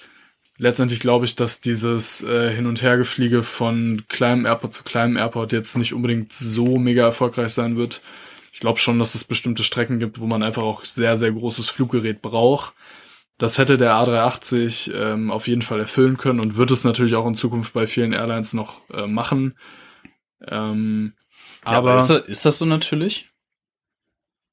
[0.63, 5.51] letztendlich glaube ich, dass dieses äh, Hin- und Hergefliege von kleinem Airport zu kleinem Airport
[5.53, 8.01] jetzt nicht unbedingt so mega erfolgreich sein wird.
[8.53, 11.69] Ich glaube schon, dass es bestimmte Strecken gibt, wo man einfach auch sehr, sehr großes
[11.69, 12.75] Fluggerät braucht.
[13.39, 17.27] Das hätte der A380 ähm, auf jeden Fall erfüllen können und wird es natürlich auch
[17.27, 19.59] in Zukunft bei vielen Airlines noch äh, machen.
[20.47, 21.15] Ähm,
[21.67, 23.29] ja, aber, aber ist, das, ist das so natürlich?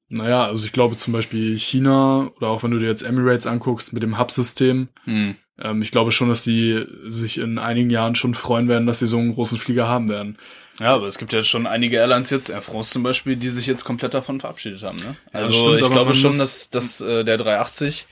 [0.08, 3.92] Naja, also ich glaube zum Beispiel China oder auch wenn du dir jetzt Emirates anguckst
[3.92, 5.36] mit dem Hub-System, hm.
[5.62, 9.06] Ähm, ich glaube schon, dass die sich in einigen Jahren schon freuen werden, dass sie
[9.06, 10.38] so einen großen Flieger haben werden.
[10.78, 13.66] Ja, aber es gibt ja schon einige Airlines jetzt, Air France zum Beispiel, die sich
[13.66, 14.96] jetzt komplett davon verabschiedet haben.
[14.96, 15.14] Ne?
[15.32, 18.06] Also ja, stimmt, ich glaube schon, dass, dass äh, der 380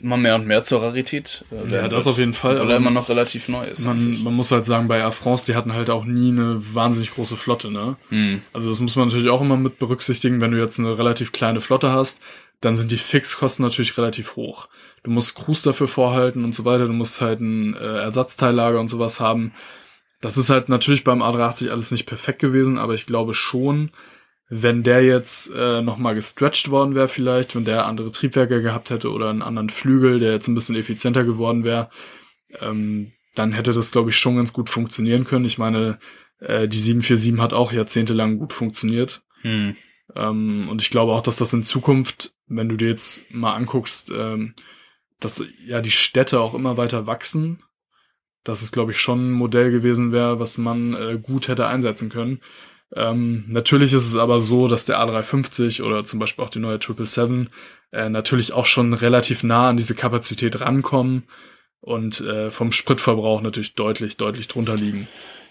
[0.00, 1.44] immer mehr und mehr zur Rarität.
[1.50, 2.58] Äh, ja, das auf jeden Fall.
[2.58, 3.84] Weil er immer noch relativ neu ist.
[3.84, 7.12] Man, man muss halt sagen, bei Air France, die hatten halt auch nie eine wahnsinnig
[7.12, 7.96] große Flotte, ne?
[8.10, 8.42] Hm.
[8.52, 11.60] Also das muss man natürlich auch immer mit berücksichtigen, wenn du jetzt eine relativ kleine
[11.60, 12.20] Flotte hast,
[12.60, 14.68] dann sind die Fixkosten natürlich relativ hoch.
[15.06, 18.88] Du musst Crews dafür vorhalten und so weiter, du musst halt ein äh, Ersatzteillager und
[18.88, 19.52] sowas haben.
[20.20, 23.92] Das ist halt natürlich beim A380 alles nicht perfekt gewesen, aber ich glaube schon,
[24.48, 29.12] wenn der jetzt äh, nochmal gestretched worden wäre vielleicht, wenn der andere Triebwerke gehabt hätte
[29.12, 31.88] oder einen anderen Flügel, der jetzt ein bisschen effizienter geworden wäre,
[32.58, 35.44] ähm, dann hätte das, glaube ich, schon ganz gut funktionieren können.
[35.44, 36.00] Ich meine,
[36.40, 39.22] äh, die 747 hat auch jahrzehntelang gut funktioniert.
[39.42, 39.76] Hm.
[40.16, 44.12] Ähm, und ich glaube auch, dass das in Zukunft, wenn du dir jetzt mal anguckst,
[44.12, 44.56] ähm,
[45.20, 47.62] dass ja die Städte auch immer weiter wachsen
[48.46, 52.08] dass es, glaube ich, schon ein Modell gewesen wäre, was man äh, gut hätte einsetzen
[52.08, 52.40] können.
[52.94, 56.78] Ähm, natürlich ist es aber so, dass der A350 oder zum Beispiel auch die neue
[56.78, 57.52] 777
[57.92, 61.24] äh, natürlich auch schon relativ nah an diese Kapazität rankommen
[61.80, 65.08] und äh, vom Spritverbrauch natürlich deutlich, deutlich drunter liegen.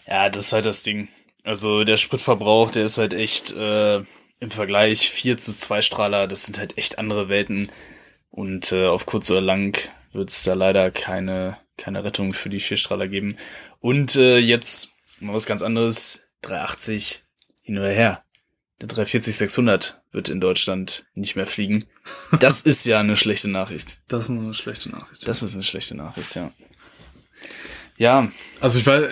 [0.08, 1.10] Ja, das ist halt das Ding.
[1.44, 3.98] Also der Spritverbrauch, der ist halt echt äh,
[4.40, 7.70] im Vergleich 4 zu 2 Strahler, das sind halt echt andere Welten.
[8.36, 9.80] Und äh, auf kurz oder lang
[10.12, 13.38] wird es da leider keine, keine Rettung für die Vierstrahler geben.
[13.80, 17.24] Und äh, jetzt mal was ganz anderes, 380
[17.62, 18.24] hin oder her.
[18.82, 21.86] Der 340-600 wird in Deutschland nicht mehr fliegen.
[22.40, 24.02] Das ist ja eine schlechte Nachricht.
[24.10, 25.26] Das ist eine schlechte Nachricht.
[25.26, 26.52] Das ist eine schlechte Nachricht, ja.
[27.96, 28.30] Ja.
[28.60, 29.10] Also ich weiß,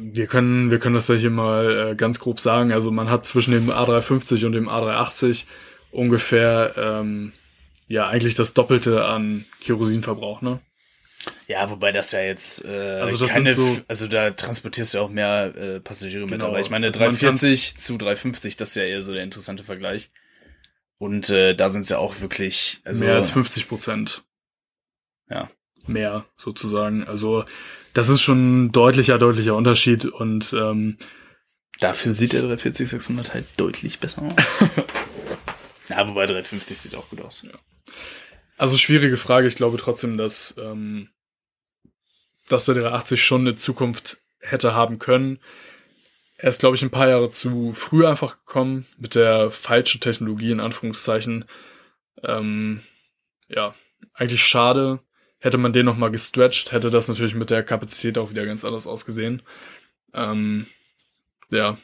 [0.00, 2.70] wir können, wir können das ja hier mal äh, ganz grob sagen.
[2.70, 5.46] Also man hat zwischen dem A350 und dem A380
[5.90, 7.32] ungefähr, ähm,
[7.88, 10.60] ja, eigentlich das Doppelte an Kerosinverbrauch, ne?
[11.48, 15.10] Ja, wobei das ja jetzt äh, Also das keine, so- also da transportierst du auch
[15.10, 16.46] mehr äh, Passagiere mit Genau.
[16.46, 16.60] dabei.
[16.60, 20.10] Ich meine, Also man 340 zu 350, das ist ja eher so der interessante Vergleich.
[20.98, 24.22] Und äh, da sind es ja auch wirklich also mehr als 50 Prozent.
[25.28, 25.50] Ja.
[25.86, 27.04] Mehr, sozusagen.
[27.04, 27.44] Also
[27.94, 30.98] das ist schon ein deutlicher, deutlicher Unterschied und ähm,
[31.80, 34.32] dafür sieht der 340 600 halt deutlich besser aus.
[35.88, 37.44] ja, wobei 350 sieht auch gut aus.
[38.56, 39.46] Also schwierige Frage.
[39.46, 41.08] Ich glaube trotzdem, dass, ähm,
[42.48, 45.38] dass der 380 schon eine Zukunft hätte haben können.
[46.36, 50.52] Er ist, glaube ich, ein paar Jahre zu früh einfach gekommen mit der falschen Technologie,
[50.52, 51.44] in Anführungszeichen.
[52.22, 52.82] Ähm,
[53.48, 53.74] ja,
[54.14, 55.00] eigentlich schade.
[55.40, 58.88] Hätte man den nochmal gestretched, hätte das natürlich mit der Kapazität auch wieder ganz anders
[58.88, 59.42] ausgesehen.
[60.12, 60.66] Ähm,
[61.50, 61.78] ja,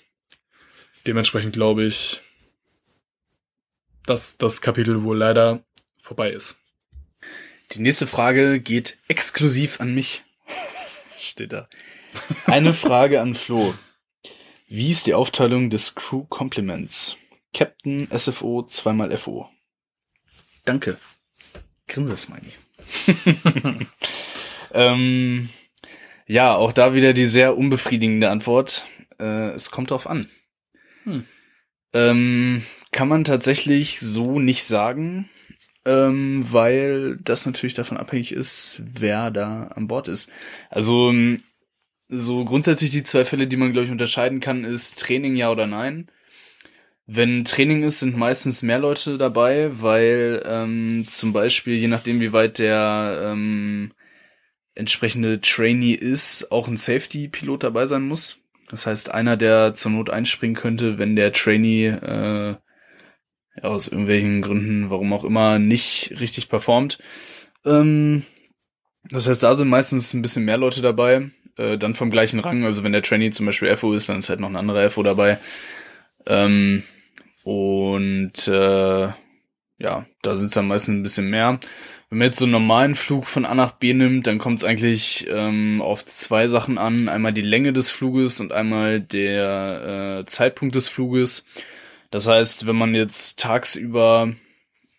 [1.06, 2.20] dementsprechend glaube ich,
[4.06, 5.64] dass das Kapitel wohl leider
[6.04, 6.60] vorbei ist.
[7.72, 10.22] Die nächste Frage geht exklusiv an mich.
[11.18, 11.68] Steht da.
[12.46, 13.74] Eine Frage an Flo.
[14.68, 17.16] Wie ist die Aufteilung des Crew Compliments?
[17.54, 19.48] Captain, SFO, zweimal FO.
[20.64, 20.98] Danke.
[21.88, 22.52] Grinsesmiley.
[24.72, 25.48] ähm,
[26.26, 28.86] ja, auch da wieder die sehr unbefriedigende Antwort.
[29.18, 30.28] Äh, es kommt drauf an.
[31.04, 31.26] Hm.
[31.92, 35.30] Ähm, kann man tatsächlich so nicht sagen,
[35.86, 40.30] ähm, weil das natürlich davon abhängig ist, wer da an Bord ist.
[40.70, 41.42] Also ähm,
[42.08, 45.66] so grundsätzlich die zwei Fälle, die man glaube ich unterscheiden kann, ist Training ja oder
[45.66, 46.10] nein.
[47.06, 52.32] Wenn Training ist, sind meistens mehr Leute dabei, weil ähm, zum Beispiel, je nachdem, wie
[52.32, 53.92] weit der ähm,
[54.74, 58.38] entsprechende Trainee ist, auch ein Safety-Pilot dabei sein muss.
[58.68, 62.56] Das heißt, einer, der zur Not einspringen könnte, wenn der Trainee äh,
[63.62, 66.98] aus irgendwelchen Gründen, warum auch immer, nicht richtig performt.
[67.64, 68.24] Ähm,
[69.10, 72.64] das heißt, da sind meistens ein bisschen mehr Leute dabei, äh, dann vom gleichen Rang.
[72.64, 75.02] Also wenn der Trainee zum Beispiel FO ist, dann ist halt noch ein anderer FO
[75.02, 75.38] dabei.
[76.26, 76.82] Ähm,
[77.44, 79.08] und äh,
[79.78, 81.60] ja, da sind es dann meistens ein bisschen mehr.
[82.08, 84.64] Wenn man jetzt so einen normalen Flug von A nach B nimmt, dann kommt es
[84.64, 87.08] eigentlich ähm, auf zwei Sachen an.
[87.08, 91.44] Einmal die Länge des Fluges und einmal der äh, Zeitpunkt des Fluges.
[92.14, 94.32] Das heißt, wenn man jetzt tagsüber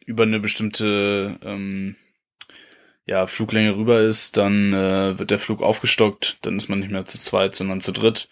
[0.06, 1.96] über eine bestimmte ähm,
[3.06, 7.06] ja, Fluglänge rüber ist, dann äh, wird der Flug aufgestockt, dann ist man nicht mehr
[7.06, 8.28] zu zweit, sondern zu dritt.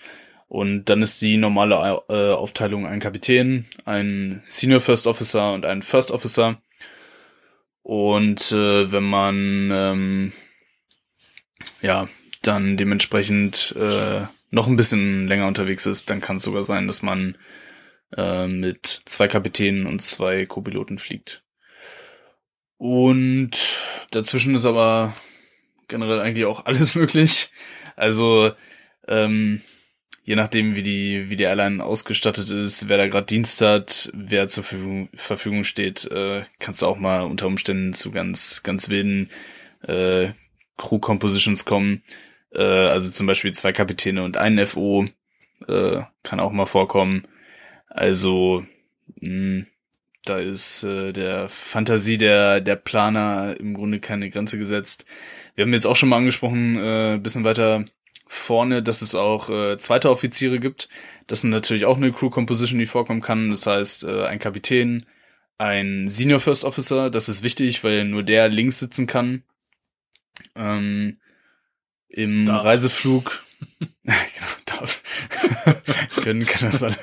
[0.50, 1.76] Und dann ist die normale
[2.10, 6.62] äh, Aufteilung ein Kapitän, ein Senior First Officer und ein First Officer.
[7.84, 10.34] Und äh, wenn man ähm,
[11.82, 12.10] ja
[12.42, 17.02] dann dementsprechend äh, noch ein bisschen länger unterwegs ist, dann kann es sogar sein, dass
[17.02, 17.38] man
[18.18, 21.44] äh, mit zwei Kapitänen und zwei Co-Piloten fliegt.
[22.78, 23.52] Und
[24.12, 25.16] dazwischen ist aber
[25.88, 27.52] generell eigentlich auch alles möglich.
[27.96, 28.52] Also
[29.08, 29.62] ähm,
[30.24, 34.48] je nachdem, wie die, wie die Airline ausgestattet ist, wer da gerade Dienst hat, wer
[34.48, 39.30] zur Verfügung, Verfügung steht, äh, kannst du auch mal unter Umständen zu ganz, ganz wilden
[39.84, 40.30] äh,
[40.78, 42.04] Crew-Compositions kommen.
[42.52, 45.08] Äh, also zum Beispiel zwei Kapitäne und ein FO
[45.68, 47.28] äh, kann auch mal vorkommen.
[47.94, 48.66] Also
[49.22, 49.66] mh,
[50.26, 55.06] da ist äh, der Fantasie der, der Planer im Grunde keine Grenze gesetzt.
[55.56, 57.86] Wir haben jetzt auch schon mal angesprochen, äh, bisschen weiter
[58.26, 60.90] vorne, dass es auch äh, zweite Offiziere gibt.
[61.28, 63.52] Das sind natürlich auch eine Crew Composition, die vorkommen kann.
[63.52, 65.06] Das heißt, äh, ein Kapitän,
[65.60, 69.44] ein Senior First Officer, das ist wichtig, weil nur der links sitzen kann.
[70.56, 71.20] Ähm,
[72.08, 72.64] Im Darf.
[72.64, 73.44] Reiseflug.
[74.04, 75.02] genau, darf.
[76.16, 76.96] können, können das alle.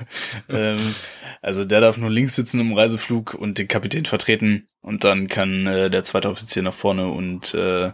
[0.49, 0.95] ähm,
[1.43, 4.69] also der darf nur links sitzen im Reiseflug und den Kapitän vertreten.
[4.83, 7.93] Und dann kann äh, der zweite Offizier nach vorne und äh,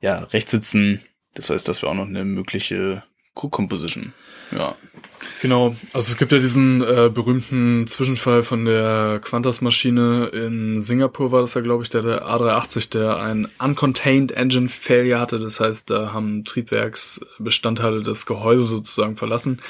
[0.00, 1.02] ja, rechts sitzen
[1.34, 3.02] Das heißt, das wäre auch noch eine mögliche
[3.34, 4.12] Crew Composition.
[4.52, 4.74] Ja.
[5.40, 11.40] Genau, also es gibt ja diesen äh, berühmten Zwischenfall von der Qantas-Maschine in Singapur war
[11.40, 15.38] das ja, glaube ich, der, der A380, der ein Uncontained Engine Failure hatte.
[15.38, 19.60] Das heißt, da haben Triebwerksbestandteile das Gehäuse sozusagen verlassen.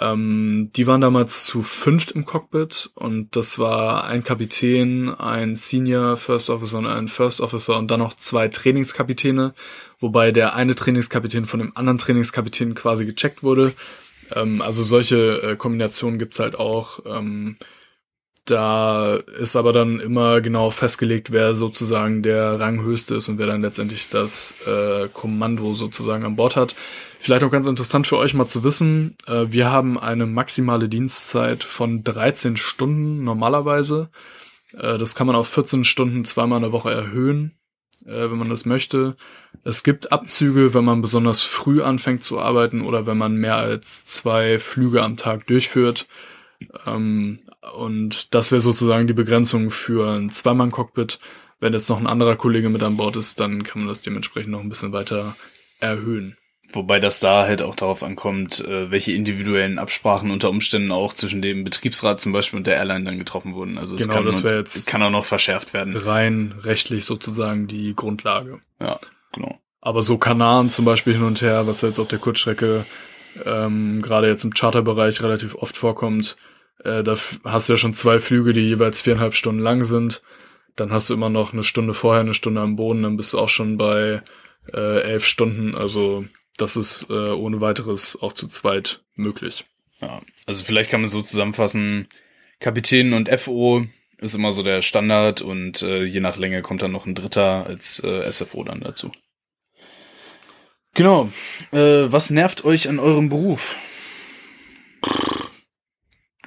[0.00, 6.16] Ähm, die waren damals zu fünft im Cockpit und das war ein Kapitän, ein Senior
[6.16, 9.54] First Officer und ein First Officer und dann noch zwei Trainingskapitäne,
[9.98, 13.72] wobei der eine Trainingskapitän von dem anderen Trainingskapitän quasi gecheckt wurde.
[14.34, 17.00] Ähm, also solche äh, Kombinationen gibt's halt auch.
[17.06, 17.56] Ähm,
[18.50, 23.62] da ist aber dann immer genau festgelegt, wer sozusagen der Ranghöchste ist und wer dann
[23.62, 26.74] letztendlich das äh, Kommando sozusagen an Bord hat.
[27.18, 31.62] Vielleicht auch ganz interessant für euch mal zu wissen, äh, wir haben eine maximale Dienstzeit
[31.62, 34.08] von 13 Stunden normalerweise.
[34.72, 37.58] Äh, das kann man auf 14 Stunden zweimal in der Woche erhöhen,
[38.06, 39.16] äh, wenn man das möchte.
[39.62, 44.06] Es gibt Abzüge, wenn man besonders früh anfängt zu arbeiten oder wenn man mehr als
[44.06, 46.06] zwei Flüge am Tag durchführt.
[46.86, 47.40] Ähm,
[47.74, 51.18] und das wäre sozusagen die Begrenzung für ein Zweimann-Cockpit.
[51.60, 54.52] Wenn jetzt noch ein anderer Kollege mit an Bord ist, dann kann man das dementsprechend
[54.52, 55.36] noch ein bisschen weiter
[55.80, 56.36] erhöhen.
[56.70, 61.40] Wobei das da halt auch darauf ankommt, äh, welche individuellen Absprachen unter Umständen auch zwischen
[61.40, 63.78] dem Betriebsrat zum Beispiel und der Airline dann getroffen wurden.
[63.78, 65.96] Also es Genau, kann, das noch- wäre jetzt- kann auch noch verschärft werden.
[65.96, 68.60] Rein rechtlich sozusagen die Grundlage.
[68.82, 69.00] Ja,
[69.32, 69.58] genau.
[69.80, 72.84] Aber so Kanaren zum Beispiel hin und her, was jetzt auf der Kurzstrecke
[73.44, 76.36] ähm, gerade jetzt im Charterbereich relativ oft vorkommt,
[76.84, 80.22] äh, da hast du ja schon zwei Flüge, die jeweils viereinhalb Stunden lang sind.
[80.76, 83.38] Dann hast du immer noch eine Stunde vorher, eine Stunde am Boden, dann bist du
[83.38, 84.22] auch schon bei
[84.72, 85.74] äh, elf Stunden.
[85.74, 86.24] Also
[86.56, 89.64] das ist äh, ohne weiteres auch zu zweit möglich.
[90.00, 92.08] Ja, also vielleicht kann man so zusammenfassen,
[92.60, 93.86] Kapitän und FO
[94.18, 97.66] ist immer so der Standard und äh, je nach Länge kommt dann noch ein Dritter
[97.66, 99.12] als äh, SFO dann dazu.
[100.94, 101.30] Genau.
[101.72, 103.76] Äh, was nervt euch an eurem Beruf?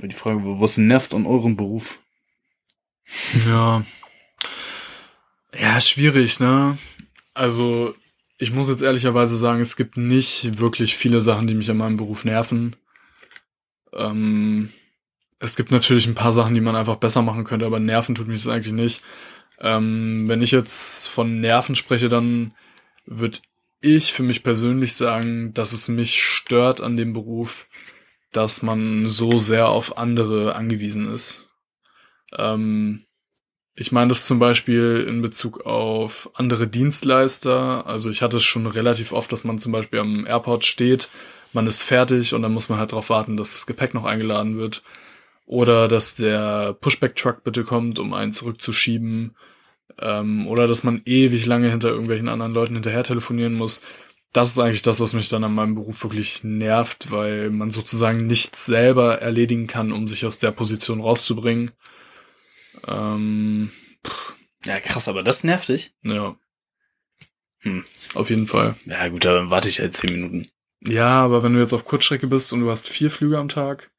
[0.01, 1.99] Die Frage, was nervt an eurem Beruf?
[3.45, 3.85] Ja.
[5.57, 6.77] Ja, schwierig, ne?
[7.33, 7.93] Also,
[8.37, 11.97] ich muss jetzt ehrlicherweise sagen, es gibt nicht wirklich viele Sachen, die mich an meinem
[11.97, 12.75] Beruf nerven.
[13.93, 14.71] Ähm,
[15.39, 18.27] es gibt natürlich ein paar Sachen, die man einfach besser machen könnte, aber nerven tut
[18.27, 19.03] mich das eigentlich nicht.
[19.59, 22.53] Ähm, wenn ich jetzt von Nerven spreche, dann
[23.05, 23.39] würde
[23.81, 27.67] ich für mich persönlich sagen, dass es mich stört an dem Beruf,
[28.31, 31.47] dass man so sehr auf andere angewiesen ist.
[32.37, 33.05] Ähm,
[33.75, 37.87] ich meine das zum Beispiel in Bezug auf andere Dienstleister.
[37.87, 41.09] Also ich hatte es schon relativ oft, dass man zum Beispiel am Airport steht,
[41.53, 44.57] man ist fertig und dann muss man halt darauf warten, dass das Gepäck noch eingeladen
[44.57, 44.83] wird.
[45.45, 49.35] Oder dass der Pushback-Truck bitte kommt, um einen zurückzuschieben.
[49.99, 53.81] Ähm, oder dass man ewig lange hinter irgendwelchen anderen Leuten hinterher telefonieren muss.
[54.33, 58.27] Das ist eigentlich das, was mich dann an meinem Beruf wirklich nervt, weil man sozusagen
[58.27, 61.71] nichts selber erledigen kann, um sich aus der Position rauszubringen.
[62.87, 63.71] Ähm,
[64.65, 65.93] Ja, krass, aber das nervt dich?
[66.03, 66.35] ja.
[67.63, 67.85] Hm.
[68.15, 68.75] Auf jeden Fall.
[68.85, 70.49] Ja gut, dann warte ich halt zehn Minuten.
[70.83, 73.91] Ja, aber wenn du jetzt auf Kurzstrecke bist und du hast vier Flüge am Tag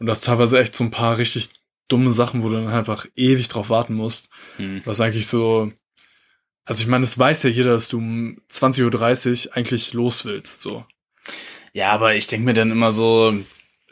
[0.00, 1.50] und das teilweise echt so ein paar richtig
[1.88, 4.82] dumme Sachen, wo du dann einfach ewig drauf warten musst, Hm.
[4.84, 5.72] was eigentlich so,
[6.64, 10.60] also ich meine, es weiß ja jeder, dass du um 20.30 Uhr eigentlich los willst,
[10.60, 10.84] so.
[11.72, 13.34] Ja, aber ich denke mir dann immer so,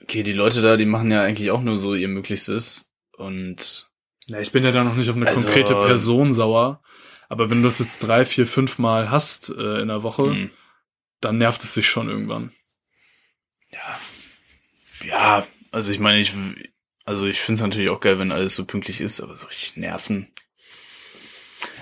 [0.03, 2.91] okay, die Leute da, die machen ja eigentlich auch nur so ihr Möglichstes.
[3.17, 3.89] Und
[4.27, 6.83] Ja, ich bin ja da noch nicht auf eine Also- konkrete Person sauer,
[7.29, 10.51] aber wenn du das jetzt drei, vier, fünf Mal hast äh, in der Woche, hm,
[11.21, 12.53] dann nervt es dich schon irgendwann.
[15.05, 16.33] ja, also ich meine, ich,
[17.07, 19.77] also ich finde es natürlich auch geil, wenn alles so pünktlich ist, aber so richtig
[19.77, 20.29] nerven.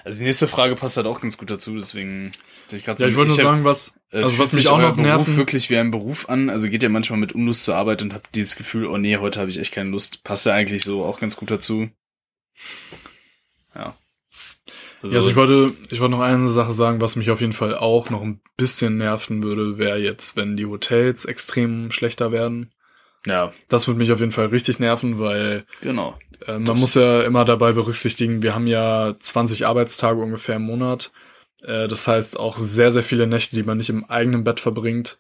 [0.05, 2.31] Also die nächste Frage passt halt auch ganz gut dazu, deswegen
[2.71, 5.37] ich Ja, ich wollte nur sagen, was, Äh, also was mich auch noch Beruf nerven,
[5.37, 6.51] wirklich wie ein Beruf an.
[6.51, 9.41] Also geht ja manchmal mit Unlust zur Arbeit und habt dieses Gefühl, oh nee, heute
[9.41, 10.25] habe ich echt keine Lust.
[10.25, 11.89] Passt ja eigentlich so auch ganz gut dazu.
[13.75, 13.97] Ja.
[15.03, 17.77] Ja, also ich wollte, ich wollte noch eine Sache sagen, was mich auf jeden Fall
[17.77, 22.73] auch noch ein bisschen nerven würde, wäre jetzt, wenn die Hotels extrem schlechter werden.
[23.27, 26.19] Ja, Das würde mich auf jeden Fall richtig nerven, weil genau.
[26.47, 30.63] äh, man Das- muss ja immer dabei berücksichtigen, wir haben ja 20 Arbeitstage ungefähr im
[30.63, 31.11] Monat.
[31.63, 35.17] Äh, das heißt auch sehr, sehr viele Nächte, die man nicht im eigenen Bett verbringt.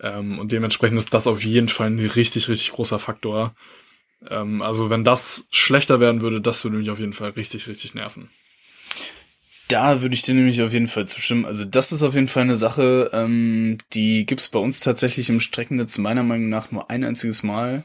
[0.00, 3.54] Ähm, und dementsprechend ist das auf jeden Fall ein richtig, richtig großer Faktor.
[4.28, 7.94] Ähm, also wenn das schlechter werden würde, das würde mich auf jeden Fall richtig, richtig
[7.94, 8.28] nerven.
[9.68, 11.46] Da würde ich dir nämlich auf jeden Fall zustimmen.
[11.46, 15.40] Also das ist auf jeden Fall eine Sache, ähm, die gibt's bei uns tatsächlich im
[15.40, 17.84] Streckennetz meiner Meinung nach nur ein einziges Mal.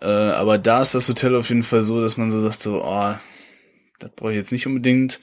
[0.00, 2.84] Äh, aber da ist das Hotel auf jeden Fall so, dass man so sagt, so,
[2.84, 3.14] oh,
[3.98, 5.20] das brauche ich jetzt nicht unbedingt.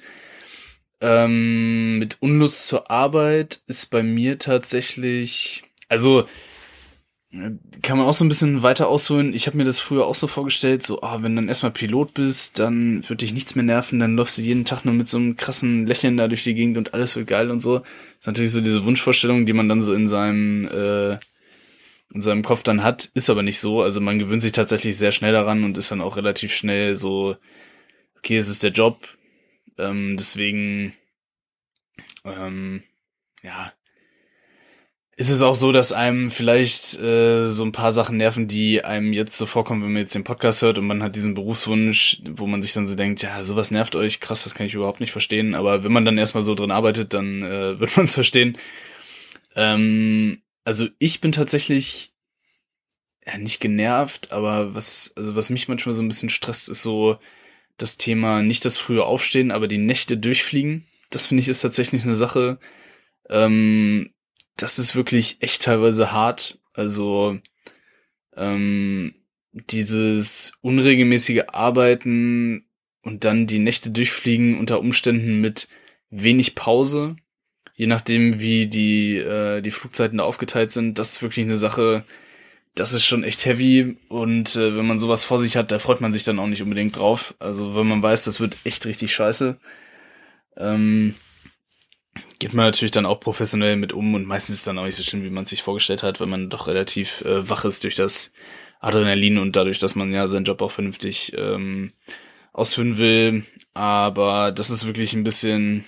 [0.99, 6.27] Ähm, mit Unlust zur Arbeit ist bei mir tatsächlich, also
[7.81, 9.33] kann man auch so ein bisschen weiter ausholen.
[9.33, 12.13] Ich habe mir das früher auch so vorgestellt, so, ah, wenn du dann erstmal Pilot
[12.13, 15.17] bist, dann wird dich nichts mehr nerven, dann läufst du jeden Tag nur mit so
[15.17, 17.79] einem krassen Lächeln da durch die Gegend und alles wird geil und so.
[17.79, 17.87] Das
[18.19, 21.17] ist natürlich so diese Wunschvorstellung, die man dann so in seinem äh,
[22.13, 23.81] in seinem Kopf dann hat, ist aber nicht so.
[23.81, 27.35] Also man gewöhnt sich tatsächlich sehr schnell daran und ist dann auch relativ schnell so,
[28.17, 29.17] okay, es ist der Job.
[29.77, 30.93] Ähm, deswegen,
[32.23, 32.83] ähm,
[33.43, 33.73] ja,
[35.19, 39.13] ist es auch so, dass einem vielleicht äh, so ein paar Sachen nerven, die einem
[39.13, 42.45] jetzt so vorkommen, wenn man jetzt den Podcast hört und man hat diesen Berufswunsch, wo
[42.45, 45.11] man sich dann so denkt, ja, sowas nervt euch, krass, das kann ich überhaupt nicht
[45.11, 45.55] verstehen.
[45.55, 48.59] Aber wenn man dann erstmal so drin arbeitet, dann äh, wird man es verstehen.
[49.55, 52.13] Ähm, also ich bin tatsächlich
[53.25, 57.17] ja nicht genervt, aber was, also was mich manchmal so ein bisschen stresst, ist so
[57.77, 60.85] das Thema nicht das frühe Aufstehen, aber die Nächte durchfliegen.
[61.09, 62.59] Das finde ich ist tatsächlich eine Sache.
[63.29, 64.11] Ähm,
[64.57, 66.59] das ist wirklich echt teilweise hart.
[66.73, 67.39] Also
[68.35, 69.13] ähm,
[69.51, 72.65] dieses unregelmäßige Arbeiten
[73.01, 75.67] und dann die Nächte durchfliegen unter Umständen mit
[76.09, 77.15] wenig Pause,
[77.73, 82.03] je nachdem wie die äh, die Flugzeiten da aufgeteilt sind, das ist wirklich eine Sache,
[82.75, 86.01] das ist schon echt heavy und äh, wenn man sowas vor sich hat, da freut
[86.01, 87.35] man sich dann auch nicht unbedingt drauf.
[87.39, 89.57] Also wenn man weiß, das wird echt richtig scheiße,
[90.57, 91.15] ähm,
[92.39, 94.95] geht man natürlich dann auch professionell mit um und meistens ist es dann auch nicht
[94.95, 97.95] so schlimm, wie man sich vorgestellt hat, weil man doch relativ äh, wach ist durch
[97.95, 98.31] das
[98.79, 101.91] Adrenalin und dadurch, dass man ja seinen Job auch vernünftig ähm,
[102.53, 103.43] ausführen will.
[103.73, 105.85] Aber das ist wirklich ein bisschen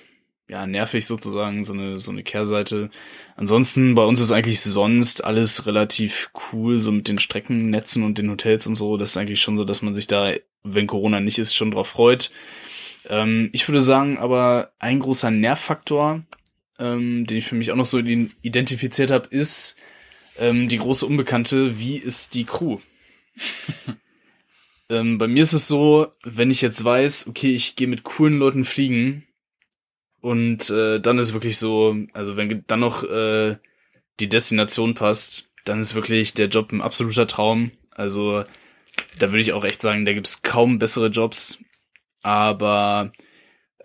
[0.49, 2.89] ja, nervig sozusagen, so eine, so eine Kehrseite.
[3.35, 8.31] Ansonsten, bei uns ist eigentlich sonst alles relativ cool, so mit den Streckennetzen und den
[8.31, 8.97] Hotels und so.
[8.97, 10.33] Das ist eigentlich schon so, dass man sich da,
[10.63, 12.31] wenn Corona nicht ist, schon drauf freut.
[13.07, 16.23] Ähm, ich würde sagen, aber ein großer Nervfaktor,
[16.79, 19.75] ähm, den ich für mich auch noch so identifiziert habe, ist
[20.37, 22.79] ähm, die große Unbekannte, wie ist die Crew?
[24.89, 28.39] ähm, bei mir ist es so, wenn ich jetzt weiß, okay, ich gehe mit coolen
[28.39, 29.25] Leuten fliegen,
[30.21, 33.57] und äh, dann ist wirklich so, also wenn dann noch äh,
[34.19, 37.71] die Destination passt, dann ist wirklich der Job ein absoluter Traum.
[37.91, 38.43] Also
[39.17, 41.59] da würde ich auch echt sagen, da gibt's kaum bessere Jobs.
[42.21, 43.13] Aber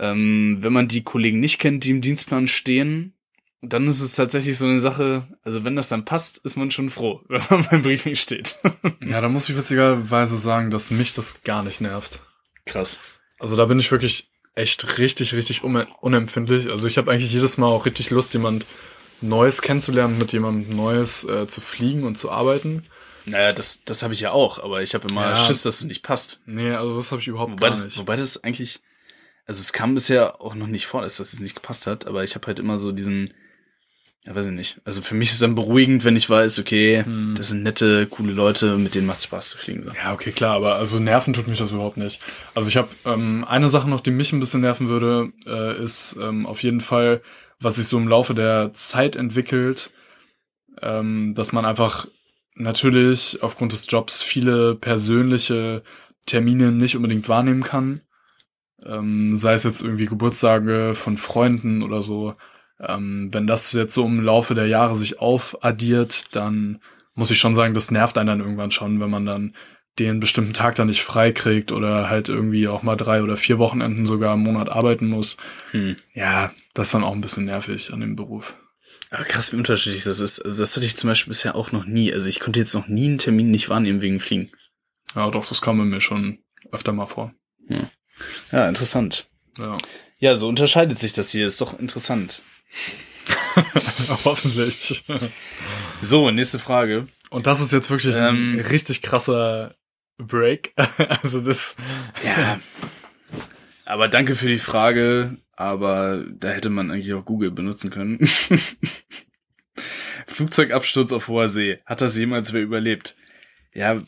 [0.05, 3.15] ähm, wenn man die Kollegen nicht kennt, die im Dienstplan stehen,
[3.63, 6.91] dann ist es tatsächlich so eine Sache, also wenn das dann passt, ist man schon
[6.91, 8.59] froh, wenn man beim Briefing steht.
[9.01, 12.21] ja, da muss ich witzigerweise sagen, dass mich das gar nicht nervt.
[12.67, 13.21] Krass.
[13.39, 16.71] Also da bin ich wirklich echt richtig, richtig unempfindlich.
[16.71, 18.67] Also ich habe eigentlich jedes Mal auch richtig Lust, jemand
[19.21, 22.85] Neues kennenzulernen, mit jemandem Neues äh, zu fliegen und zu arbeiten.
[23.27, 25.37] Naja, das, das habe ich ja auch, aber ich habe immer ja.
[25.37, 26.41] Schiss, dass es nicht passt.
[26.45, 27.99] Nee, also das habe ich überhaupt wobei gar das, nicht.
[27.99, 28.81] Wobei das eigentlich,
[29.47, 32.35] also es kam bisher auch noch nicht vor, dass das nicht gepasst hat, aber ich
[32.35, 33.35] habe halt immer so diesen,
[34.25, 34.81] ja, weiß ich nicht.
[34.85, 37.35] Also für mich ist es dann beruhigend, wenn ich weiß, okay, hm.
[37.37, 39.87] das sind nette, coole Leute, mit denen macht es Spaß zu fliegen.
[39.87, 39.95] So.
[39.95, 42.23] Ja, okay, klar, aber also nerven tut mich das überhaupt nicht.
[42.55, 46.17] Also ich habe ähm, eine Sache noch, die mich ein bisschen nerven würde, äh, ist
[46.21, 47.23] ähm, auf jeden Fall,
[47.61, 49.91] was sich so im Laufe der Zeit entwickelt,
[50.81, 52.07] ähm, dass man einfach
[52.55, 55.83] natürlich aufgrund des Jobs viele persönliche
[56.27, 58.01] Termine nicht unbedingt wahrnehmen kann.
[58.85, 62.35] Ähm, sei es jetzt irgendwie Geburtstage von Freunden oder so
[62.81, 66.81] ähm, wenn das jetzt so im Laufe der Jahre sich aufaddiert, dann
[67.15, 69.55] muss ich schon sagen, das nervt einen dann irgendwann schon, wenn man dann
[70.01, 73.59] den bestimmten Tag dann nicht frei kriegt oder halt irgendwie auch mal drei oder vier
[73.59, 75.37] Wochenenden sogar im Monat arbeiten muss.
[75.71, 75.97] Hm.
[76.15, 78.59] Ja, das ist dann auch ein bisschen nervig an dem Beruf.
[79.11, 80.41] Aber krass, wie unterschiedlich das ist.
[80.41, 82.13] Also das hatte ich zum Beispiel bisher auch noch nie.
[82.13, 84.51] Also ich konnte jetzt noch nie einen Termin nicht wahrnehmen wegen Fliegen.
[85.15, 86.39] Ja, doch, das kam mir schon
[86.73, 87.33] öfter mal vor.
[87.69, 87.89] Ja,
[88.53, 89.27] ja interessant.
[89.59, 89.77] Ja.
[90.19, 91.47] ja, so unterscheidet sich das hier.
[91.47, 92.43] Ist doch interessant.
[94.25, 95.05] Hoffentlich.
[96.03, 97.07] So, nächste Frage.
[97.31, 99.75] Und das ist jetzt wirklich ähm, ein richtig krasser
[100.19, 100.73] Break.
[101.23, 101.77] also das.
[102.25, 102.61] Ja.
[103.85, 105.39] Aber danke für die Frage.
[105.57, 108.19] Aber da hätte man eigentlich auch Google benutzen können.
[110.27, 111.79] Flugzeugabsturz auf hoher See.
[111.87, 113.17] Hat das jemals wer überlebt?
[113.73, 114.03] Ja,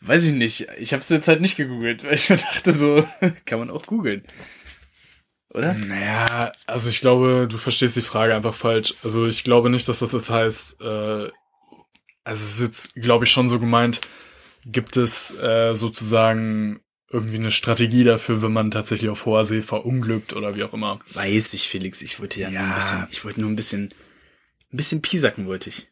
[0.00, 0.66] weiß ich nicht.
[0.78, 3.06] Ich habe es jetzt halt nicht gegoogelt, weil ich mir dachte, so
[3.44, 4.24] kann man auch googeln
[5.56, 5.74] oder?
[5.74, 8.94] Naja, also ich glaube, du verstehst die Frage einfach falsch.
[9.02, 11.30] Also ich glaube nicht, dass das jetzt heißt, äh,
[12.24, 14.00] also es ist jetzt, glaube ich, schon so gemeint,
[14.66, 16.80] gibt es äh, sozusagen
[17.10, 20.98] irgendwie eine Strategie dafür, wenn man tatsächlich auf hoher See verunglückt oder wie auch immer.
[21.14, 22.60] Weiß ich, Felix, ich wollte ja, ja.
[22.60, 23.94] nur ein bisschen, ich wollte nur ein bisschen,
[24.72, 25.88] ein bisschen piesacken wollte ich.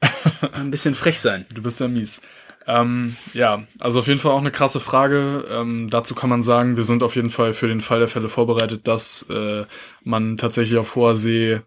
[0.52, 1.46] ein bisschen frech sein.
[1.55, 2.20] Du bist ja mies.
[2.66, 5.46] Ähm, ja, also auf jeden Fall auch eine krasse Frage.
[5.50, 8.28] Ähm, dazu kann man sagen, wir sind auf jeden Fall für den Fall der Fälle
[8.28, 9.66] vorbereitet, dass äh,
[10.02, 11.60] man tatsächlich auf hoher See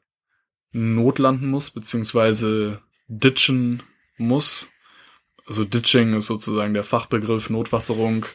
[0.72, 3.84] notlanden muss, beziehungsweise ditchen
[4.18, 4.70] muss.
[5.46, 8.26] Also Ditching ist sozusagen der Fachbegriff Notwasserung.